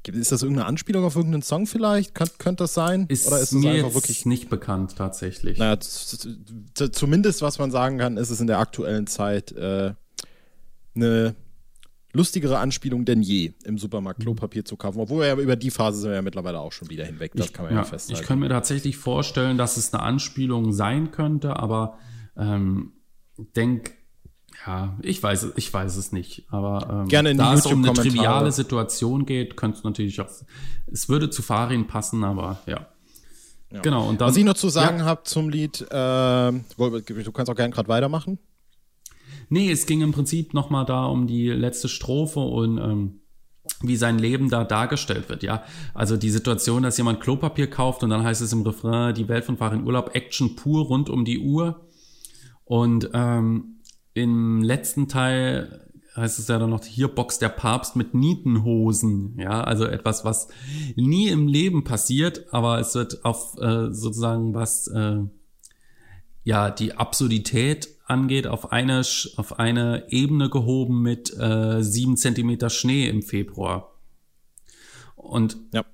Ist 0.07 0.33
das 0.33 0.43
irgendeine 0.43 0.67
Anspielung 0.67 1.05
auf 1.05 1.17
irgendeinen 1.17 1.43
Song 1.43 1.67
vielleicht? 1.67 2.15
Könnt, 2.15 2.39
könnte 2.39 2.65
das 2.65 2.73
sein? 2.73 3.07
Ist, 3.09 3.27
Oder 3.27 3.41
ist 3.41 3.53
es 3.53 3.59
mir 3.59 3.73
einfach 3.73 3.95
wirklich 3.95 4.25
nicht 4.25 4.49
bekannt 4.49 4.97
tatsächlich. 4.97 5.59
Naja, 5.59 5.79
zumindest 5.81 7.43
was 7.43 7.59
man 7.59 7.71
sagen 7.71 7.99
kann, 7.99 8.17
ist 8.17 8.31
es 8.31 8.41
in 8.41 8.47
der 8.47 8.59
aktuellen 8.59 9.07
Zeit 9.07 9.53
äh, 9.53 9.93
eine 10.95 11.35
lustigere 12.13 12.59
Anspielung 12.59 13.05
denn 13.05 13.23
je, 13.23 13.53
im. 13.65 13.79
Supermarkt 13.79 14.21
Klopapier 14.21 14.65
zu 14.65 14.77
kaufen. 14.77 14.99
Obwohl 15.01 15.21
wir 15.21 15.27
ja 15.29 15.37
über 15.37 15.57
die 15.57 15.71
Phase 15.71 16.01
sind 16.01 16.11
wir 16.11 16.17
ja 16.17 16.23
mittlerweile 16.23 16.59
auch 16.61 16.73
schon 16.73 16.89
wieder 16.91 17.05
hinweg. 17.05 17.33
Das 17.35 17.53
kann 17.53 17.67
man 17.67 17.75
ja, 17.75 17.81
Ja, 17.81 17.85
festhalten. 17.85 18.21
ich 18.23 18.27
könnte 18.27 18.41
mir 18.41 18.49
tatsächlich 18.49 18.97
vorstellen, 18.97 19.59
dass 19.59 19.77
es 19.77 19.93
eine 19.93 20.03
Anspielung 20.03 20.73
sein 20.73 21.11
könnte, 21.11 21.57
aber 21.57 21.99
ähm, 22.37 22.93
denk, 23.57 23.93
ja, 24.67 24.97
ich 25.03 25.23
weiß, 25.23 25.43
es- 25.45 25.53
ich 25.57 25.73
weiß 25.73 25.97
es 25.97 26.11
nicht. 26.13 26.47
Aber 26.51 27.03
ähm, 27.03 27.09
Gerne 27.09 27.31
in 27.31 27.39
da 27.39 27.55
es 27.55 27.67
um 27.67 27.85
eine 27.85 27.93
triviale 27.93 28.51
Situation 28.53 29.25
geht, 29.27 29.57
könnte 29.57 29.79
es 29.79 29.85
natürlich 29.85 30.21
auch, 30.21 30.29
es 30.91 31.09
würde 31.09 31.31
zu 31.31 31.43
Farin 31.43 31.87
passen, 31.87 32.25
aber 32.25 32.61
ja. 32.67 32.87
Genau, 33.83 34.09
und 34.09 34.19
dann. 34.21 34.31
Was 34.31 34.37
ich 34.39 34.45
noch 34.45 34.55
zu 34.55 34.71
sagen 34.71 35.05
habe 35.05 35.25
zum 35.25 35.51
Lied, 35.51 35.83
äh, 35.83 35.87
du 35.93 37.33
kannst 37.35 37.51
auch 37.51 37.55
gerne 37.55 37.73
gerade 37.75 37.89
weitermachen. 37.89 38.39
Nee, 39.49 39.71
es 39.71 39.87
ging 39.87 40.03
im 40.03 40.13
Prinzip 40.13 40.55
nochmal 40.55 40.85
da 40.85 41.07
um 41.07 41.27
die 41.27 41.49
letzte 41.49 41.89
Strophe 41.89 42.41
und 42.41 42.79
ähm, 42.79 43.21
wie 43.83 43.97
sein 43.97 44.19
Leben 44.19 44.49
da 44.49 44.65
dargestellt 44.65 45.29
wird, 45.29 45.43
ja. 45.43 45.63
Also 45.95 46.17
die 46.17 46.31
Situation, 46.31 46.83
dass 46.83 46.97
jemand 46.97 47.21
Klopapier 47.21 47.69
kauft 47.69 48.03
und 48.03 48.11
dann 48.11 48.25
heißt 48.25 48.41
es 48.41 48.53
im 48.53 48.63
Refrain, 48.63 49.15
die 49.15 49.29
Welt 49.29 49.45
von 49.45 49.57
Farin 49.57 49.85
Urlaub, 49.85 50.15
Action 50.15 50.57
pur 50.57 50.87
rund 50.87 51.11
um 51.11 51.25
die 51.25 51.39
Uhr. 51.39 51.87
Und 52.65 53.11
ähm, 53.15 53.81
im 54.15 54.63
letzten 54.63 55.09
Teil 55.09 55.89
heißt 56.17 56.39
es 56.39 56.49
ja 56.49 56.59
dann 56.59 56.71
noch, 56.71 56.85
hier 56.85 57.09
boxt 57.09 57.41
der 57.41 57.49
Papst 57.49 57.97
mit 57.97 58.13
Nietenhosen, 58.15 59.39
ja, 59.39 59.63
also 59.63 59.87
etwas, 59.87 60.25
was 60.25 60.49
nie 60.97 61.29
im 61.29 61.47
Leben 61.47 61.85
passiert, 61.85 62.53
aber 62.53 62.81
es 62.81 62.95
wird 62.95 63.25
auf 63.25 63.57
äh, 63.59 63.93
sozusagen 63.93 64.55
was 64.55 64.89
äh, 64.89 65.21
ja 66.43 66.71
die 66.71 66.95
Absurdität 66.95 67.89
angeht, 68.09 68.47
auf 68.47 68.73
eine, 68.73 69.01
auf 69.37 69.59
eine 69.59 70.07
Ebene 70.11 70.49
gehoben 70.51 71.03
mit 71.03 71.37
äh, 71.39 71.83
sieben 71.83 72.17
Zentimeter 72.17 72.71
Schnee 72.71 73.09
im 73.09 73.23
Februar. 73.23 73.95
Und 75.15 75.57
Ja. 75.73 75.85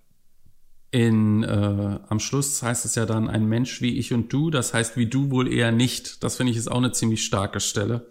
in, 0.90 1.42
äh, 1.42 1.98
am 2.08 2.20
Schluss 2.20 2.62
heißt 2.62 2.84
es 2.84 2.94
ja 2.94 3.04
dann 3.06 3.28
ein 3.28 3.46
Mensch 3.46 3.80
wie 3.80 3.98
ich 3.98 4.12
und 4.12 4.32
du, 4.32 4.50
das 4.50 4.72
heißt 4.74 4.96
wie 4.96 5.06
du 5.06 5.30
wohl 5.30 5.52
eher 5.52 5.72
nicht. 5.72 6.22
Das 6.22 6.36
finde 6.36 6.52
ich 6.52 6.58
ist 6.58 6.70
auch 6.70 6.78
eine 6.78 6.92
ziemlich 6.92 7.24
starke 7.24 7.60
Stelle. 7.60 8.06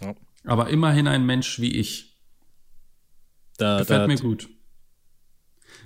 Ja. 0.00 0.14
Aber 0.44 0.70
immerhin 0.70 1.06
ein 1.06 1.26
Mensch 1.26 1.60
wie 1.60 1.72
ich. 1.76 2.18
Da, 3.58 3.80
Gefällt 3.80 4.02
da, 4.02 4.06
mir 4.06 4.16
gut. 4.16 4.48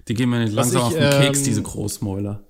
Die 0.06 0.14
gehen 0.14 0.28
mir 0.30 0.38
nicht 0.38 0.52
langsam 0.52 0.82
ich, 0.82 0.86
auf 0.86 0.92
den 0.94 1.10
Keks, 1.10 1.38
ähm, 1.40 1.44
diese 1.44 1.62
Großmäuler. 1.62 2.44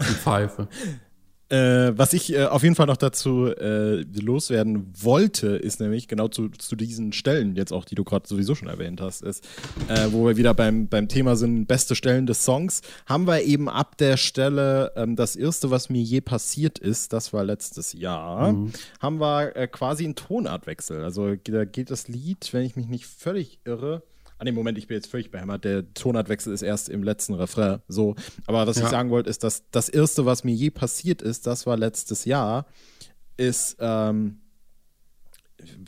Die 0.00 0.14
Pfeife. 0.14 0.68
Äh, 1.52 1.98
was 1.98 2.14
ich 2.14 2.32
äh, 2.32 2.46
auf 2.46 2.62
jeden 2.62 2.74
Fall 2.74 2.86
noch 2.86 2.96
dazu 2.96 3.46
äh, 3.46 4.00
loswerden 4.18 4.90
wollte, 4.98 5.48
ist 5.48 5.80
nämlich 5.80 6.08
genau 6.08 6.28
zu, 6.28 6.48
zu 6.48 6.76
diesen 6.76 7.12
Stellen, 7.12 7.56
jetzt 7.56 7.74
auch, 7.74 7.84
die 7.84 7.94
du 7.94 8.04
gerade 8.04 8.26
sowieso 8.26 8.54
schon 8.54 8.68
erwähnt 8.68 9.02
hast, 9.02 9.20
ist, 9.20 9.46
äh, 9.88 10.06
wo 10.12 10.26
wir 10.26 10.38
wieder 10.38 10.54
beim, 10.54 10.88
beim 10.88 11.08
Thema 11.08 11.36
sind, 11.36 11.66
beste 11.66 11.94
Stellen 11.94 12.24
des 12.24 12.42
Songs, 12.46 12.80
haben 13.04 13.26
wir 13.26 13.42
eben 13.42 13.68
ab 13.68 13.98
der 13.98 14.16
Stelle, 14.16 14.92
ähm, 14.96 15.14
das 15.14 15.36
erste, 15.36 15.70
was 15.70 15.90
mir 15.90 16.00
je 16.00 16.22
passiert 16.22 16.78
ist, 16.78 17.12
das 17.12 17.34
war 17.34 17.44
letztes 17.44 17.92
Jahr, 17.92 18.56
haben 19.00 19.20
wir 19.20 19.54
äh, 19.54 19.68
quasi 19.68 20.04
einen 20.04 20.14
Tonartwechsel. 20.14 21.04
Also 21.04 21.34
da 21.36 21.66
geht 21.66 21.90
das 21.90 22.08
Lied, 22.08 22.48
wenn 22.52 22.64
ich 22.64 22.76
mich 22.76 22.88
nicht 22.88 23.04
völlig 23.04 23.58
irre, 23.66 24.02
an 24.42 24.46
dem 24.46 24.56
Moment, 24.56 24.76
ich 24.76 24.88
bin 24.88 24.96
jetzt 24.96 25.06
völlig 25.06 25.30
behämmert, 25.30 25.64
der 25.64 25.94
Tonartwechsel 25.94 26.52
ist 26.52 26.62
erst 26.62 26.88
im 26.88 27.04
letzten 27.04 27.34
Refrain. 27.34 27.78
So, 27.86 28.16
aber 28.46 28.66
was 28.66 28.76
Ja. 28.76 28.82
ich 28.84 28.88
sagen 28.90 29.10
wollte, 29.10 29.30
ist, 29.30 29.44
dass 29.44 29.62
das 29.70 29.88
erste, 29.88 30.26
was 30.26 30.42
mir 30.42 30.52
je 30.52 30.70
passiert 30.70 31.22
ist, 31.22 31.46
das 31.46 31.64
war 31.64 31.76
letztes 31.76 32.24
Jahr, 32.24 32.66
ist, 33.36 33.76
ähm, 33.78 34.40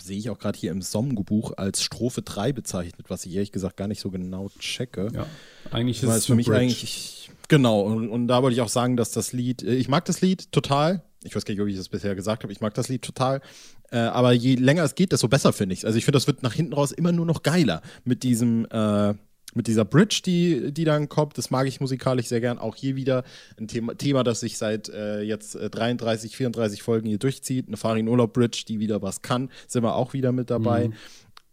sehe 0.01 0.19
ich 0.19 0.31
auch 0.31 0.39
gerade 0.39 0.57
hier 0.57 0.71
im 0.71 0.83
Songbuch 0.83 1.55
als 1.57 1.83
Strophe 1.83 2.23
3 2.23 2.53
bezeichnet, 2.53 3.07
was 3.11 3.27
ich 3.27 3.35
ehrlich 3.35 3.51
gesagt 3.51 3.77
gar 3.77 3.89
nicht 3.89 4.01
so 4.01 4.13
genau 4.13 4.49
checke. 4.61 5.09
Ja. 5.13 5.27
Eigentlich 5.73 6.01
ist 6.01 6.09
es 6.11 6.27
für 6.27 6.37
mich 6.37 6.47
Bridge. 6.47 6.61
eigentlich. 6.61 7.31
Genau, 7.49 7.81
und, 7.81 8.09
und 8.09 8.29
da 8.29 8.41
wollte 8.45 8.55
ich 8.55 8.61
auch 8.61 8.69
sagen, 8.69 8.97
dass 8.97 9.11
das 9.11 9.33
Lied, 9.33 9.65
äh, 9.65 9.75
ich 9.75 9.89
mag 9.89 10.05
das 10.05 10.21
Lied 10.21 10.53
total. 10.53 11.03
Ich 11.25 11.35
weiß 11.35 11.45
gar 11.45 11.53
nicht, 11.53 11.61
ob 11.61 11.69
ich 11.69 11.77
das 11.77 11.89
bisher 11.89 12.15
gesagt 12.15 12.43
habe, 12.43 12.53
ich 12.53 12.61
mag 12.61 12.75
das 12.75 12.89
Lied 12.89 13.03
total. 13.03 13.41
Äh, 13.91 13.99
aber 13.99 14.33
je 14.33 14.55
länger 14.57 14.85
es 14.85 14.95
geht, 14.95 15.13
desto 15.13 15.29
besser 15.29 15.53
finde 15.53 15.73
ich 15.73 15.81
es. 15.81 15.85
Also 15.85 15.99
ich 15.99 16.05
finde, 16.05 16.17
das 16.17 16.27
wird 16.27 16.43
nach 16.43 16.55
hinten 16.55 16.73
raus 16.73 16.93
immer 16.93 17.13
nur 17.13 17.27
noch 17.27 17.43
geiler 17.43 17.83
mit 18.05 18.23
diesem, 18.23 18.67
äh, 18.71 19.15
mit 19.57 19.69
dieser 19.69 19.85
Bridge, 19.85 20.21
die, 20.25 20.73
die 20.73 20.85
dann 20.85 21.09
kommt. 21.09 21.39
Das 21.39 21.51
mag 21.51 21.69
ich 21.69 21.81
musikalisch 21.81 22.27
sehr 22.27 22.41
gern. 22.41 22.59
Auch 22.59 22.75
hier 22.75 22.97
wieder 22.97 23.23
ein 23.57 23.69
Thema, 23.69 23.95
Thema 23.95 24.25
das 24.25 24.41
sich 24.41 24.59
seit 24.59 24.89
äh, 24.89 25.21
jetzt 25.23 25.55
äh, 25.55 25.71
33, 25.71 26.37
34 26.37 26.83
Folgen 26.83 27.07
hier 27.09 27.19
durchzieht. 27.19 27.69
Eine 27.69 27.77
Farin 27.77 28.09
Urlaub 28.09 28.33
Bridge, 28.33 28.65
die 28.67 28.81
wieder 28.81 29.01
was 29.01 29.23
kann, 29.23 29.51
sind 29.69 29.85
wir 29.85 29.95
auch 29.95 30.13
wieder 30.13 30.33
mit 30.33 30.51
dabei. 30.51 30.91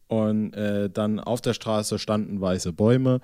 Und 0.08 0.54
äh, 0.56 0.90
dann 0.90 1.20
auf 1.22 1.40
der 1.42 1.54
Straße 1.54 1.98
standen 1.98 2.42
weiße 2.42 2.74
Bäume. 2.74 3.22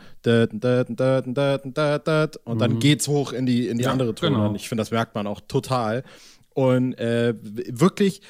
Und 2.45 2.59
dann 2.61 2.79
geht's 2.79 3.07
hoch 3.09 3.33
in 3.33 3.45
die, 3.45 3.67
in 3.67 3.77
die 3.77 3.83
Ja, 3.83 3.91
andere 3.91 4.15
Tonart. 4.15 4.43
genau. 4.43 4.55
Ich 4.55 4.69
finde, 4.69 4.81
das 4.83 4.91
merkt 4.91 5.13
man 5.13 5.27
auch 5.27 5.41
total. 5.47 6.03
Und 6.57 6.95
äh, 6.95 7.35
wirklich 7.39 8.21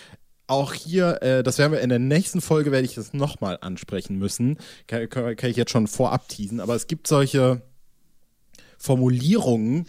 auch 0.47 0.73
hier, 0.73 1.21
äh, 1.21 1.43
das 1.43 1.59
werden 1.59 1.71
wir 1.71 1.79
in 1.79 1.87
der 1.87 1.97
nächsten 1.97 2.41
Folge, 2.41 2.73
werde 2.73 2.85
ich 2.85 2.95
das 2.95 3.13
nochmal 3.13 3.57
ansprechen 3.61 4.17
müssen. 4.17 4.57
Kann, 4.85 5.07
kann, 5.07 5.33
kann 5.37 5.49
ich 5.49 5.55
jetzt 5.55 5.71
schon 5.71 5.87
vorab 5.87 6.27
teasen. 6.27 6.59
Aber 6.59 6.75
es 6.75 6.87
gibt 6.87 7.07
solche 7.07 7.61
Formulierungen 8.77 9.87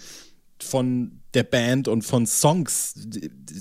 von 0.62 1.20
der 1.34 1.42
Band 1.42 1.88
und 1.88 2.02
von 2.02 2.26
Songs, 2.26 2.94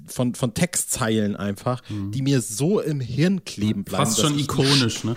von, 0.05 0.35
von 0.35 0.53
Textzeilen 0.53 1.35
einfach, 1.35 1.81
die 1.89 2.21
mir 2.21 2.41
so 2.41 2.79
im 2.79 2.99
Hirn 2.99 3.45
kleben 3.45 3.83
bleiben. 3.83 4.05
Fast 4.05 4.21
schon 4.21 4.37
ikonisch, 4.37 5.03
ne? 5.03 5.15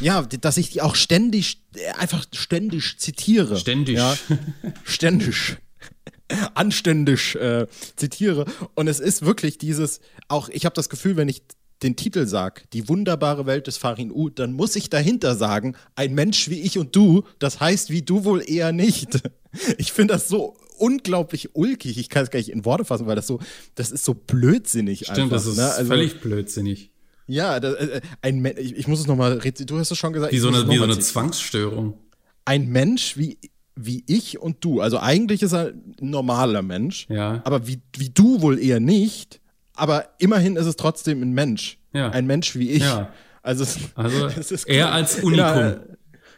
ja, 0.00 0.22
dass 0.22 0.56
ich 0.56 0.70
die 0.70 0.80
auch 0.80 0.94
ständig, 0.94 1.62
äh, 1.74 1.92
einfach 1.98 2.24
ständig 2.32 2.98
zitiere. 2.98 3.58
Ständig. 3.58 3.96
Ja, 3.96 4.16
ständig. 4.84 5.58
Anständig 6.54 7.34
äh, 7.36 7.66
zitiere. 7.96 8.46
Und 8.74 8.88
es 8.88 9.00
ist 9.00 9.24
wirklich 9.24 9.58
dieses, 9.58 10.00
auch 10.28 10.48
ich 10.48 10.64
habe 10.64 10.74
das 10.74 10.88
Gefühl, 10.88 11.16
wenn 11.16 11.28
ich 11.28 11.42
den 11.82 11.96
Titel 11.96 12.26
sag, 12.26 12.70
die 12.70 12.88
wunderbare 12.88 13.46
Welt 13.46 13.66
des 13.66 13.76
Farin 13.76 14.12
U, 14.12 14.28
dann 14.28 14.52
muss 14.52 14.76
ich 14.76 14.88
dahinter 14.88 15.34
sagen, 15.34 15.74
ein 15.96 16.14
Mensch 16.14 16.48
wie 16.48 16.60
ich 16.60 16.78
und 16.78 16.94
du, 16.94 17.24
das 17.38 17.60
heißt 17.60 17.90
wie 17.90 18.02
du 18.02 18.24
wohl 18.24 18.42
eher 18.46 18.72
nicht. 18.72 19.20
Ich 19.76 19.92
finde 19.92 20.14
das 20.14 20.28
so 20.28 20.56
unglaublich 20.78 21.54
ulkig. 21.54 21.98
Ich 21.98 22.08
kann 22.08 22.22
es 22.22 22.30
gar 22.30 22.38
nicht 22.38 22.48
in 22.48 22.64
Worte 22.64 22.86
fassen, 22.86 23.06
weil 23.06 23.16
das 23.16 23.26
so, 23.26 23.38
das 23.74 23.92
ist 23.92 24.02
so 24.02 24.14
blödsinnig 24.14 25.00
Stimmt, 25.00 25.18
einfach. 25.18 25.36
das 25.36 25.46
ist 25.46 25.58
ne? 25.58 25.70
Also, 25.74 25.88
völlig 25.88 26.22
blödsinnig. 26.22 26.90
Ja, 27.26 27.60
das, 27.60 27.74
äh, 27.74 28.00
ein 28.22 28.42
ich, 28.56 28.76
ich 28.76 28.88
muss 28.88 29.00
es 29.00 29.06
nochmal, 29.06 29.38
du 29.38 29.78
hast 29.78 29.90
es 29.90 29.98
schon 29.98 30.14
gesagt. 30.14 30.32
Wie 30.32 30.38
so 30.38 30.48
eine, 30.48 30.66
wie 30.70 30.78
so 30.78 30.84
eine 30.84 30.98
Zwangsstörung. 30.98 31.98
ein 32.46 32.70
Mensch 32.70 33.18
wie, 33.18 33.36
wie 33.74 34.04
ich 34.06 34.38
und 34.38 34.64
du. 34.64 34.80
Also 34.80 34.98
eigentlich 34.98 35.42
ist 35.42 35.52
er 35.52 35.68
ein 35.68 35.94
normaler 36.00 36.62
Mensch. 36.62 37.06
Ja. 37.08 37.40
Aber 37.44 37.66
wie, 37.66 37.80
wie 37.96 38.10
du 38.10 38.42
wohl 38.42 38.58
eher 38.58 38.80
nicht. 38.80 39.40
aber 39.74 40.08
immerhin 40.18 40.56
ist 40.56 40.66
es 40.66 40.76
trotzdem 40.76 41.22
ein 41.22 41.32
Mensch. 41.32 41.78
Ja. 41.92 42.10
Ein 42.10 42.26
Mensch 42.26 42.56
wie 42.56 42.70
ich. 42.70 42.82
Ja. 42.82 43.12
Also, 43.42 43.64
es, 43.64 43.78
Also 43.94 44.26
es 44.38 44.52
ist 44.52 44.68
eher 44.68 44.92
als 44.92 45.22
Unikum. 45.22 45.76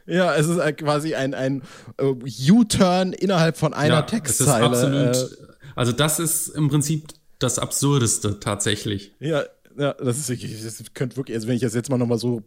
Ja, 0.07 0.35
es 0.35 0.49
ist 0.49 0.59
halt 0.59 0.79
quasi 0.79 1.15
ein, 1.15 1.35
ein 1.35 1.63
äh, 1.97 2.51
U-Turn 2.51 3.13
innerhalb 3.13 3.57
von 3.57 3.73
einer 3.73 3.95
ja, 3.95 4.03
Textzeile. 4.03 4.67
Absolut, 4.67 5.39
also 5.75 5.93
das 5.93 6.21
ist 6.21 6.49
im 6.49 6.69
Prinzip 6.69 7.09
das 7.39 7.59
Absurdeste 7.59 8.39
tatsächlich. 8.39 9.13
Äh, 9.21 9.31
ja, 9.31 9.45
ja, 9.77 9.95
das 9.95 10.19
ist 10.19 10.29
wirklich, 10.29 10.63
das 10.63 10.83
könnte 10.95 11.17
wirklich, 11.17 11.37
also 11.37 11.49
wenn 11.49 11.57
ich 11.57 11.63
das 11.63 11.75
jetzt 11.75 11.91
mal 11.91 11.99
nochmal 11.99 12.19
so 12.19 12.43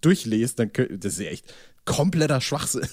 durchlese, 0.00 0.56
dann 0.56 0.72
könnte, 0.72 0.98
das 0.98 1.14
ist 1.14 1.20
echt 1.20 1.54
kompletter 1.88 2.40
Schwachsinn. 2.40 2.86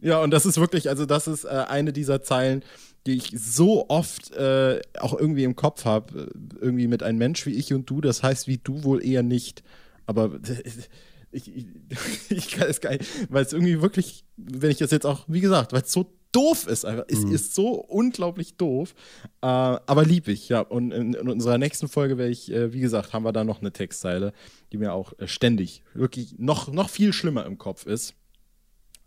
ja, 0.00 0.20
und 0.20 0.30
das 0.30 0.46
ist 0.46 0.58
wirklich, 0.58 0.88
also 0.88 1.04
das 1.04 1.26
ist 1.26 1.44
äh, 1.44 1.64
eine 1.68 1.92
dieser 1.92 2.22
Zeilen, 2.22 2.64
die 3.06 3.16
ich 3.16 3.32
so 3.36 3.88
oft 3.88 4.32
äh, 4.32 4.80
auch 4.98 5.18
irgendwie 5.18 5.44
im 5.44 5.56
Kopf 5.56 5.84
habe. 5.84 6.30
Irgendwie 6.60 6.86
mit 6.86 7.02
einem 7.02 7.18
Mensch 7.18 7.44
wie 7.46 7.54
ich 7.54 7.72
und 7.74 7.90
du, 7.90 8.00
das 8.00 8.22
heißt 8.22 8.46
wie 8.46 8.58
du 8.58 8.84
wohl 8.84 9.04
eher 9.04 9.22
nicht. 9.22 9.62
Aber 10.06 10.38
ich, 11.32 11.54
ich, 11.54 11.66
ich 12.30 12.48
kann 12.50 12.68
es 12.68 12.80
gar 12.80 12.92
nicht, 12.92 13.04
weil 13.28 13.44
es 13.44 13.52
irgendwie 13.52 13.82
wirklich, 13.82 14.24
wenn 14.36 14.70
ich 14.70 14.78
das 14.78 14.92
jetzt 14.92 15.06
auch, 15.06 15.24
wie 15.28 15.40
gesagt, 15.40 15.72
weil 15.72 15.82
es 15.82 15.92
so 15.92 16.12
doof 16.36 16.66
ist 16.66 16.84
einfach. 16.84 17.04
Es 17.08 17.24
Mhm. 17.24 17.32
ist 17.32 17.54
so 17.54 17.68
unglaublich 17.74 18.56
doof. 18.56 18.94
Äh, 19.42 19.46
aber 19.46 20.04
lieb 20.04 20.28
ich, 20.28 20.48
ja. 20.48 20.60
Und 20.60 20.92
in, 20.92 21.14
in 21.14 21.28
unserer 21.28 21.58
nächsten 21.58 21.88
Folge 21.88 22.18
werde 22.18 22.30
ich, 22.32 22.50
äh, 22.52 22.72
wie 22.72 22.80
gesagt, 22.80 23.12
haben 23.12 23.24
wir 23.24 23.32
da 23.32 23.44
noch 23.44 23.60
eine 23.60 23.72
Textzeile, 23.72 24.32
die 24.72 24.78
mir 24.78 24.92
auch 24.92 25.12
äh, 25.18 25.26
ständig 25.26 25.82
wirklich 25.94 26.34
noch, 26.38 26.70
noch 26.72 26.90
viel 26.90 27.12
schlimmer 27.12 27.46
im 27.46 27.56
Kopf 27.58 27.86
ist. 27.86 28.14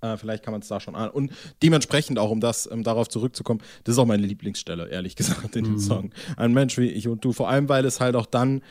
Äh, 0.02 0.15
vielleicht 0.18 0.44
kann 0.44 0.54
man 0.54 0.62
es 0.62 0.68
da 0.70 0.80
schon 0.80 0.96
an. 0.96 1.10
Und 1.10 1.32
dementsprechend 1.62 2.18
auch, 2.20 2.32
um 2.32 2.39
das, 2.39 2.65
um 2.68 2.84
darauf 2.84 3.10
zurückzukommen, 3.10 3.62
das 3.84 3.96
ist 3.96 4.00
auch 4.00 4.06
meine 4.06 4.26
Lieblingsstelle, 4.26 4.88
ehrlich 4.89 5.15
gesagt, 5.15 5.56
in 5.56 5.65
dem 5.65 5.78
Song. 5.80 6.12
Ein 6.38 6.54
Mensch 6.54 6.78
wie 6.78 6.88
ich 6.89 7.08
und 7.08 7.24
du. 7.26 7.34
Vor 7.34 7.50
allem, 7.50 7.68
weil 7.70 7.86
es 7.86 8.00
halt 8.00 8.15
auch 8.15 8.26
dann, 8.26 8.62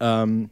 ähm, 0.00 0.50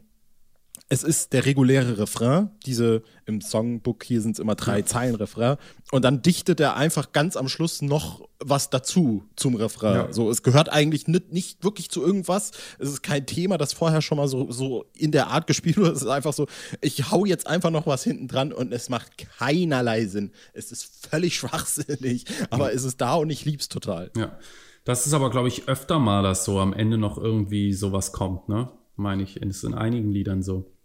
es 0.89 1.03
ist 1.03 1.33
der 1.33 1.45
reguläre 1.45 1.97
Refrain. 1.97 2.49
Diese 2.65 3.03
im 3.25 3.41
Songbook 3.41 4.05
hier 4.05 4.21
sind 4.21 4.33
es 4.33 4.39
immer 4.39 4.55
drei 4.55 4.83
Zeilen 4.83 5.15
Refrain. 5.15 5.57
Und 5.91 6.05
dann 6.05 6.21
dichtet 6.21 6.61
er 6.61 6.77
einfach 6.77 7.11
ganz 7.11 7.35
am 7.35 7.49
Schluss 7.49 7.81
noch 7.81 8.27
was 8.39 8.69
dazu 8.69 9.25
zum 9.35 9.55
Refrain. 9.55 9.95
Ja. 9.95 10.13
So, 10.13 10.29
es 10.29 10.43
gehört 10.43 10.69
eigentlich 10.69 11.07
nicht, 11.07 11.33
nicht 11.33 11.63
wirklich 11.63 11.89
zu 11.89 12.01
irgendwas. 12.01 12.51
Es 12.79 12.89
ist 12.89 13.03
kein 13.03 13.25
Thema, 13.25 13.57
das 13.57 13.73
vorher 13.73 14.01
schon 14.01 14.17
mal 14.17 14.29
so, 14.29 14.49
so 14.49 14.85
in 14.95 15.11
der 15.11 15.27
Art 15.27 15.45
gespielt 15.45 15.77
wurde. 15.77 15.91
Es 15.91 16.03
ist 16.03 16.07
einfach 16.07 16.33
so, 16.33 16.47
ich 16.79 17.11
hau 17.11 17.25
jetzt 17.25 17.47
einfach 17.47 17.71
noch 17.71 17.85
was 17.85 18.03
hinten 18.03 18.29
dran 18.29 18.53
und 18.53 18.71
es 18.71 18.87
macht 18.87 19.17
keinerlei 19.17 20.05
Sinn. 20.05 20.31
Es 20.53 20.71
ist 20.71 21.07
völlig 21.09 21.35
schwachsinnig, 21.39 22.23
aber 22.49 22.73
es 22.73 22.85
ist 22.85 23.01
da 23.01 23.15
und 23.15 23.29
ich 23.29 23.43
lieb's 23.43 23.67
total. 23.67 24.11
Ja. 24.15 24.37
Das 24.85 25.05
ist 25.05 25.13
aber, 25.13 25.31
glaube 25.31 25.49
ich, 25.49 25.67
öfter 25.67 25.99
mal, 25.99 26.23
dass 26.23 26.45
so 26.45 26.59
am 26.59 26.71
Ende 26.71 26.97
noch 26.97 27.17
irgendwie 27.17 27.73
sowas 27.73 28.13
kommt, 28.13 28.47
ne? 28.47 28.69
Meine 28.95 29.23
ich. 29.23 29.35
Ist 29.35 29.65
in 29.65 29.73
einigen 29.73 30.13
Liedern 30.13 30.41
so. 30.41 30.76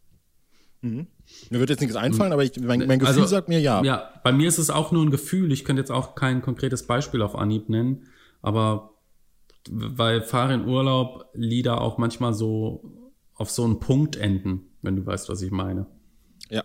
Mir 0.83 1.61
wird 1.61 1.71
jetzt 1.71 1.81
nichts 1.81 1.97
einfallen, 1.97 2.33
aber 2.33 2.43
ich, 2.43 2.59
mein, 2.61 2.87
mein 2.87 2.99
Gefühl 2.99 3.23
Also, 3.23 3.27
sagt 3.27 3.49
mir 3.49 3.61
ja. 3.61 3.83
Ja, 3.83 4.11
bei 4.25 4.33
mir 4.33 4.49
ist 4.49 4.59
es 4.59 4.69
auch 4.69 4.91
nur 4.93 5.05
ein 5.05 5.11
Gefühl. 5.11 5.53
Ich 5.53 5.65
könnte 5.65 5.81
jetzt 5.81 5.93
auch 5.93 6.15
kein 6.15 6.43
konkretes 6.43 6.87
Beispiel 6.87 7.23
auf 7.23 7.37
Anhieb 7.37 7.69
nennen, 7.69 8.09
aber 8.43 8.91
weil 9.71 10.23
Fahr 10.23 10.51
in 10.51 10.67
Urlaub 10.67 11.31
Lieder 11.35 11.81
auch 11.81 11.99
manchmal 11.99 12.35
so 12.35 12.85
auf 13.35 13.51
so 13.51 13.65
einen 13.65 13.79
Punkt 13.79 14.17
enden, 14.17 14.63
wenn 14.83 14.97
du 14.97 15.07
weißt, 15.07 15.29
was 15.29 15.41
ich 15.43 15.51
meine. 15.53 15.87
ja. 16.51 16.65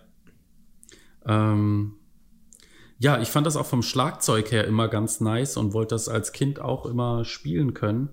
Ähm, 1.24 1.94
ja, 3.00 3.20
ich 3.20 3.28
fand 3.28 3.46
das 3.46 3.56
auch 3.56 3.66
vom 3.66 3.82
Schlagzeug 3.82 4.50
her 4.50 4.66
immer 4.66 4.88
ganz 4.88 5.20
nice 5.20 5.56
und 5.56 5.72
wollte 5.72 5.94
das 5.94 6.08
als 6.08 6.32
Kind 6.32 6.60
auch 6.60 6.84
immer 6.84 7.24
spielen 7.24 7.72
können, 7.72 8.08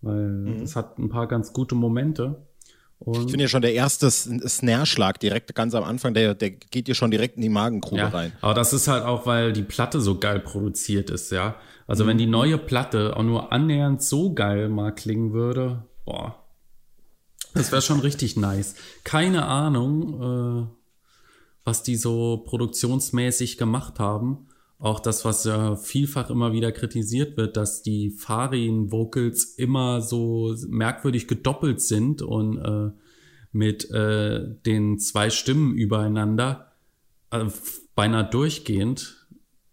weil 0.00 0.58
das 0.58 0.74
hat 0.74 0.98
ein 0.98 1.08
paar 1.08 1.28
ganz 1.28 1.52
gute 1.52 1.76
Momente. 1.76 2.48
Und 3.04 3.24
Ich 3.24 3.30
finde 3.30 3.44
ja 3.44 3.48
schon 3.48 3.62
der 3.62 3.74
erste 3.74 4.10
Snare-Schlag 4.10 5.20
direkt 5.20 5.54
ganz 5.54 5.74
am 5.74 5.84
Anfang, 5.84 6.14
der, 6.14 6.34
der 6.34 6.50
geht 6.50 6.88
dir 6.88 6.94
schon 6.94 7.10
direkt 7.10 7.36
in 7.36 7.42
die 7.42 7.48
Magengrube 7.48 8.00
Ja, 8.00 8.08
rein. 8.08 8.32
aber 8.40 8.54
das 8.54 8.72
ist 8.72 8.88
halt 8.88 9.04
auch, 9.04 9.26
weil 9.26 9.52
die 9.52 9.62
Platte 9.62 10.00
so 10.00 10.18
geil 10.18 10.40
produziert 10.40 11.10
ist, 11.10 11.30
ja. 11.30 11.56
Also 11.86 12.06
wenn 12.06 12.16
die 12.16 12.26
neue 12.26 12.56
Platte 12.56 13.14
auch 13.16 13.22
nur 13.22 13.52
annähernd 13.52 14.02
so 14.02 14.32
geil 14.32 14.70
mal 14.70 14.90
klingen 14.94 15.32
würde, 15.34 15.84
boah, 16.06 16.36
das 17.52 17.70
wäre 17.70 17.82
schon 17.82 18.00
richtig 18.00 18.36
nice. 18.36 18.74
Keine 19.04 19.44
Ahnung, 19.46 20.66
äh, 20.66 20.66
was 21.64 21.82
die 21.82 21.96
so 21.96 22.38
produktionsmäßig 22.46 23.58
gemacht 23.58 23.98
haben. 24.00 24.48
Auch 24.78 25.00
das, 25.00 25.24
was 25.24 25.44
ja 25.44 25.76
vielfach 25.76 26.30
immer 26.30 26.52
wieder 26.52 26.72
kritisiert 26.72 27.36
wird, 27.36 27.56
dass 27.56 27.82
die 27.82 28.10
Farin-Vocals 28.10 29.44
immer 29.44 30.00
so 30.00 30.54
merkwürdig 30.68 31.28
gedoppelt 31.28 31.80
sind 31.80 32.22
und 32.22 32.58
äh, 32.58 32.90
mit 33.52 33.88
äh, 33.90 34.42
den 34.66 34.98
zwei 34.98 35.30
Stimmen 35.30 35.74
übereinander 35.74 36.72
äh, 37.30 37.46
beinahe 37.94 38.28
durchgehend. 38.28 39.28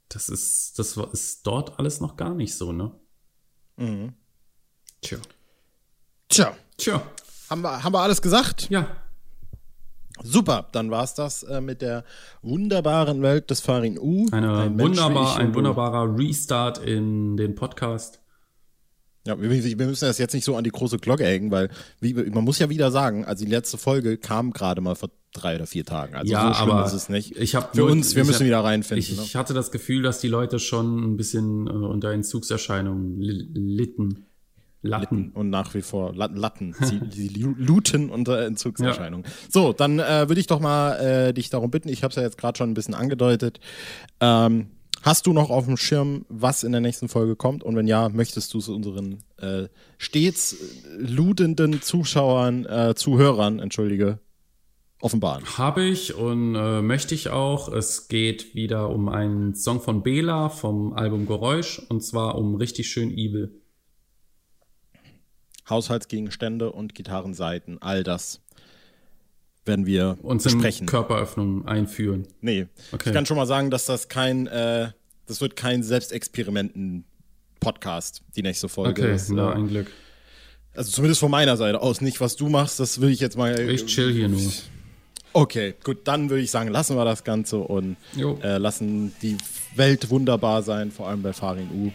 Das 0.07 0.29
ist, 0.29 0.77
das 0.77 0.97
ist 0.97 1.47
dort 1.47 1.79
alles 1.79 1.99
noch 1.99 2.15
gar 2.15 2.35
nicht 2.35 2.55
so, 2.55 2.71
ne? 2.71 2.91
Tja. 5.01 5.17
Tja, 6.29 6.55
Tja. 6.77 7.01
haben 7.49 7.61
wir, 7.61 7.83
haben 7.83 7.93
wir 7.93 8.01
alles 8.01 8.21
gesagt? 8.21 8.69
Ja. 8.69 9.00
Super, 10.23 10.67
dann 10.71 10.91
war's 10.91 11.13
das 11.15 11.43
äh, 11.43 11.62
mit 11.62 11.81
der 11.81 12.03
wunderbaren 12.41 13.21
Welt 13.21 13.49
des 13.49 13.62
Farin 13.62 13.97
U. 13.99 14.27
Eine 14.31 14.53
Ein 14.57 14.79
wunderbar, 14.79 15.38
ein 15.38 15.53
wunderbarer 15.55 16.17
Restart 16.17 16.77
in 16.79 17.38
den 17.38 17.55
Podcast. 17.55 18.19
Ja, 19.27 19.39
wir, 19.39 19.51
wir 19.51 19.86
müssen 19.86 20.05
das 20.05 20.17
jetzt 20.17 20.34
nicht 20.34 20.45
so 20.45 20.55
an 20.55 20.63
die 20.63 20.71
große 20.71 20.97
Glocke 20.97 21.25
hängen, 21.25 21.51
weil 21.51 21.69
wie, 21.99 22.13
man 22.13 22.43
muss 22.43 22.57
ja 22.57 22.69
wieder 22.69 22.89
sagen, 22.89 23.23
also 23.23 23.45
die 23.45 23.51
letzte 23.51 23.77
Folge 23.77 24.17
kam 24.17 24.51
gerade 24.51 24.81
mal 24.81 24.95
vor 24.95 25.12
drei 25.34 25.55
oder 25.55 25.67
vier 25.67 25.86
Tagen. 25.86 26.15
Also 26.15 26.31
ja, 26.34 26.47
so 26.47 26.53
schlimm 26.55 26.71
aber 26.71 26.86
ist 26.88 26.93
es 26.93 27.07
nicht. 27.07 27.38
Ich 27.38 27.53
hab 27.53 27.75
Für 27.75 27.81
nur- 27.81 27.91
uns, 27.91 28.15
wir 28.15 28.23
müssen 28.25 28.39
hab- 28.39 28.45
wieder 28.47 28.63
reinfinden. 28.63 28.97
Ich, 28.99 29.15
ne? 29.15 29.23
ich 29.23 29.36
hatte 29.36 29.53
das 29.53 29.69
Gefühl, 29.71 30.01
dass 30.01 30.21
die 30.21 30.27
Leute 30.27 30.57
schon 30.57 31.12
ein 31.13 31.17
bisschen 31.17 31.67
äh, 31.67 31.69
unter 31.69 32.10
Entzugserscheinungen 32.12 33.19
li 33.19 33.47
litten. 33.53 34.25
Latten. 34.83 35.31
Und 35.33 35.49
nach 35.49 35.73
wie 35.75 35.81
vor 35.81 36.13
Lat- 36.15 36.35
Latten. 36.37 36.73
Sie, 36.81 36.99
sie 37.11 37.27
looten 37.27 38.09
unter 38.09 38.45
Entzugserscheinungen. 38.45 39.25
So, 39.49 39.73
dann 39.73 39.99
äh, 39.99 40.27
würde 40.27 40.39
ich 40.41 40.47
doch 40.47 40.59
mal 40.59 40.95
äh, 40.95 41.33
dich 41.33 41.49
darum 41.49 41.69
bitten. 41.69 41.89
Ich 41.89 42.03
habe 42.03 42.09
es 42.09 42.15
ja 42.15 42.23
jetzt 42.23 42.37
gerade 42.37 42.57
schon 42.57 42.71
ein 42.71 42.73
bisschen 42.73 42.95
angedeutet. 42.95 43.59
Ähm, 44.19 44.67
hast 45.03 45.27
du 45.27 45.33
noch 45.33 45.51
auf 45.51 45.65
dem 45.65 45.77
Schirm, 45.77 46.25
was 46.29 46.63
in 46.63 46.71
der 46.71 46.81
nächsten 46.81 47.09
Folge 47.09 47.35
kommt? 47.35 47.63
Und 47.63 47.75
wenn 47.75 47.85
ja, 47.87 48.09
möchtest 48.09 48.53
du 48.53 48.57
es 48.57 48.69
unseren 48.69 49.19
äh, 49.37 49.67
stets 49.99 50.53
äh, 50.53 50.97
ludenden 50.97 51.81
Zuschauern, 51.81 52.65
äh, 52.65 52.95
Zuhörern, 52.95 53.59
entschuldige, 53.59 54.17
offenbaren? 54.99 55.43
Habe 55.57 55.83
ich 55.83 56.15
und 56.15 56.55
äh, 56.55 56.81
möchte 56.81 57.13
ich 57.13 57.29
auch. 57.29 57.71
Es 57.71 58.07
geht 58.07 58.55
wieder 58.55 58.89
um 58.89 59.09
einen 59.09 59.53
Song 59.53 59.79
von 59.79 60.01
Bela 60.01 60.49
vom 60.49 60.93
Album 60.93 61.27
Geräusch 61.27 61.79
und 61.89 62.01
zwar 62.03 62.35
um 62.35 62.55
richtig 62.55 62.89
schön 62.89 63.11
Evil. 63.11 63.61
Haushaltsgegenstände 65.71 66.71
und 66.71 66.93
Gitarrenseiten, 66.93 67.81
all 67.81 68.03
das 68.03 68.39
werden 69.65 69.86
wir 69.88 70.17
Uns 70.21 70.45
in 70.45 70.53
besprechen. 70.53 70.86
Körperöffnungen 70.88 71.67
einführen. 71.67 72.27
Nee, 72.41 72.67
Okay. 72.91 73.10
ich 73.10 73.13
kann 73.15 73.25
schon 73.25 73.38
mal 73.38 73.47
sagen, 73.47 73.71
dass 73.71 73.86
das 73.88 74.07
kein, 74.10 74.45
äh, 74.47 74.89
das 75.27 75.39
wird 75.41 75.55
kein 75.55 75.81
Selbstexperimenten-Podcast, 75.84 78.21
die 78.36 78.41
nächste 78.43 78.69
Folge. 78.69 79.01
Okay, 79.01 79.12
Das, 79.12 79.29
na, 79.29 79.51
äh, 79.51 79.55
ein 79.55 79.67
Glück. 79.67 79.91
also 80.75 80.91
zumindest 80.91 81.19
von 81.19 81.31
meiner 81.31 81.57
Seite 81.57 81.81
aus. 81.81 82.01
Nicht, 82.01 82.21
was 82.21 82.36
du 82.36 82.49
machst, 82.49 82.79
das 82.79 83.01
will 83.01 83.10
ich 83.10 83.19
jetzt 83.19 83.38
mal. 83.38 83.60
Ich 83.69 83.86
chill 83.86 84.12
hier 84.13 84.29
nur. 84.29 84.41
Okay, 85.34 85.75
gut, 85.84 85.99
dann 86.05 86.29
würde 86.29 86.43
ich 86.43 86.51
sagen, 86.51 86.69
lassen 86.71 86.95
wir 86.97 87.05
das 87.05 87.23
Ganze 87.23 87.57
und 87.60 87.95
äh, 88.17 88.57
lassen 88.57 89.13
die 89.21 89.38
Welt 89.75 90.10
wunderbar 90.10 90.62
sein, 90.62 90.91
vor 90.91 91.07
allem 91.07 91.21
bei 91.21 91.31
Farin 91.34 91.69
U. 91.73 91.91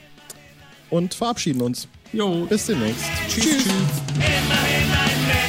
Und 0.89 1.15
verabschieden 1.15 1.61
uns. 1.61 1.89
Jo, 2.13 2.47
bis 2.49 2.67
demnächst. 2.67 3.05
Tschüss. 3.29 3.45
Tschüss. 3.45 3.65
tschüss. 3.65 5.46